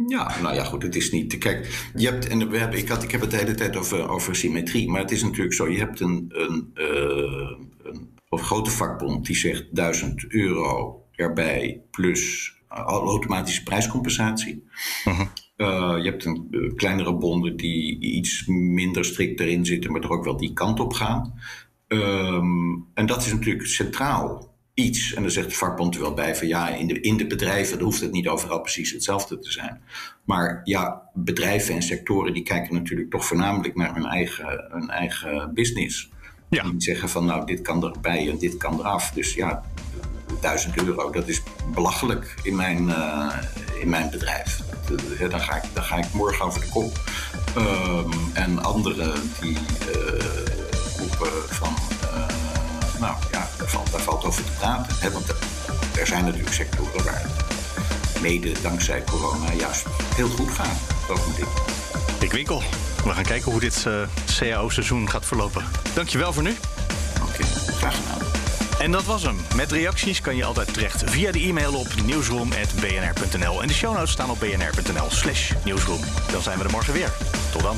Ja, 0.07 0.41
nou 0.41 0.55
ja, 0.55 0.63
goed, 0.63 0.83
het 0.83 0.95
is 0.95 1.11
niet. 1.11 1.37
Kijk, 1.37 1.89
je 1.95 2.07
hebt, 2.07 2.27
en 2.27 2.49
we 2.49 2.57
hebben, 2.57 2.79
ik, 2.79 2.89
had, 2.89 3.03
ik 3.03 3.11
heb 3.11 3.21
het 3.21 3.31
de 3.31 3.37
hele 3.37 3.55
tijd 3.55 3.75
over, 3.75 4.09
over 4.09 4.35
symmetrie, 4.35 4.89
maar 4.89 5.01
het 5.01 5.11
is 5.11 5.23
natuurlijk 5.23 5.53
zo: 5.53 5.69
je 5.69 5.77
hebt 5.77 5.99
een, 5.99 6.25
een, 6.27 6.71
een, 6.73 8.17
een 8.29 8.39
grote 8.39 8.69
vakbond 8.69 9.25
die 9.25 9.35
zegt 9.35 9.75
1000 9.75 10.25
euro 10.27 11.05
erbij 11.11 11.81
plus 11.91 12.53
automatische 12.71 13.63
prijscompensatie. 13.63 14.63
Uh 15.05 15.19
-huh. 15.19 15.27
uh, 15.57 16.03
je 16.03 16.09
hebt 16.09 16.25
een 16.25 16.47
uh, 16.51 16.75
kleinere 16.75 17.15
bonden 17.15 17.57
die 17.57 17.99
iets 17.99 18.45
minder 18.47 19.05
strikt 19.05 19.39
erin 19.39 19.65
zitten, 19.65 19.91
maar 19.91 20.01
er 20.01 20.09
ook 20.09 20.23
wel 20.23 20.37
die 20.37 20.53
kant 20.53 20.79
op 20.79 20.93
gaan. 20.93 21.33
Um, 21.87 22.87
en 22.93 23.05
dat 23.05 23.25
is 23.25 23.33
natuurlijk 23.33 23.67
centraal 23.67 24.51
iets. 24.73 25.13
En 25.13 25.21
dan 25.21 25.31
zegt 25.31 25.49
de 25.49 25.55
vakbond 25.55 25.95
er 25.95 26.01
wel 26.01 26.13
bij 26.13 26.35
van 26.35 26.47
ja, 26.47 26.69
in 26.69 26.87
de, 26.87 26.99
in 26.99 27.17
de 27.17 27.27
bedrijven 27.27 27.77
dan 27.77 27.85
hoeft 27.85 28.01
het 28.01 28.11
niet 28.11 28.27
overal 28.27 28.61
precies 28.61 28.91
hetzelfde 28.91 29.39
te 29.39 29.51
zijn. 29.51 29.81
Maar 30.25 30.61
ja, 30.63 31.09
bedrijven 31.13 31.75
en 31.75 31.81
sectoren 31.81 32.33
die 32.33 32.43
kijken 32.43 32.73
natuurlijk 32.73 33.09
toch 33.09 33.25
voornamelijk 33.25 33.75
naar 33.75 33.93
hun 33.93 34.05
eigen, 34.05 34.65
hun 34.69 34.89
eigen 34.89 35.53
business. 35.53 36.09
Ja. 36.49 36.63
Die 36.63 36.81
zeggen 36.81 37.09
van 37.09 37.25
nou, 37.25 37.45
dit 37.45 37.61
kan 37.61 37.83
erbij 37.83 38.29
en 38.29 38.37
dit 38.37 38.57
kan 38.57 38.79
eraf. 38.79 39.11
Dus 39.11 39.33
ja, 39.33 39.63
1000 40.39 40.77
euro, 40.77 41.11
dat 41.11 41.27
is 41.27 41.41
belachelijk 41.73 42.35
in 42.43 42.55
mijn, 42.55 42.89
uh, 42.89 43.27
in 43.79 43.89
mijn 43.89 44.09
bedrijf. 44.09 44.59
Dan, 45.29 45.41
ga 45.41 45.55
ik, 45.55 45.63
dan 45.73 45.83
ga 45.83 45.97
ik 45.97 46.13
morgen 46.13 46.45
over 46.45 46.61
de 46.61 46.67
kop. 46.67 46.99
Um, 47.57 48.11
en 48.33 48.63
anderen 48.63 49.31
die 49.39 49.57
uh, 49.57 50.21
roepen 50.97 51.31
van, 51.49 51.73
nou 52.99 53.15
ja, 53.31 53.49
daar 53.57 53.67
valt, 53.67 53.91
daar 53.91 54.01
valt 54.01 54.23
over 54.23 54.43
te 54.43 54.51
praten. 54.51 54.95
Hè? 54.99 55.11
Want 55.11 55.29
er 55.99 56.07
zijn 56.07 56.25
natuurlijk 56.25 56.53
sectoren 56.53 57.03
waar 57.03 57.21
het 57.21 58.21
mede 58.21 58.51
dankzij 58.61 59.03
corona 59.03 59.53
juist 59.53 59.85
heel 60.15 60.29
goed 60.29 60.51
gaat. 60.51 60.77
Dat 61.07 61.27
moet 61.27 61.37
ik. 61.37 61.47
Ik 62.19 62.31
winkel. 62.31 62.63
We 63.03 63.09
gaan 63.09 63.23
kijken 63.23 63.51
hoe 63.51 63.59
dit 63.59 63.87
CAO-seizoen 64.39 65.09
gaat 65.09 65.25
verlopen. 65.25 65.63
Dankjewel 65.93 66.33
voor 66.33 66.43
nu. 66.43 66.55
Oké, 67.21 67.31
okay, 67.31 67.47
graag 67.75 67.95
gedaan. 67.95 68.20
En 68.81 68.91
dat 68.91 69.03
was 69.03 69.23
hem. 69.23 69.37
Met 69.55 69.71
reacties 69.71 70.21
kan 70.21 70.35
je 70.35 70.45
altijd 70.45 70.73
terecht 70.73 71.03
via 71.09 71.31
de 71.31 71.39
e-mail 71.39 71.73
op 71.73 71.87
nieuwsroom.bnr.nl. 72.05 73.61
En 73.61 73.67
de 73.67 73.73
show 73.73 73.95
notes 73.95 74.11
staan 74.11 74.29
op 74.29 74.39
bnr.nl 74.39 75.09
slash 75.09 75.51
nieuwsroom. 75.65 76.01
Dan 76.31 76.41
zijn 76.41 76.57
we 76.57 76.63
er 76.63 76.71
morgen 76.71 76.93
weer. 76.93 77.11
Tot 77.51 77.61
dan. 77.61 77.77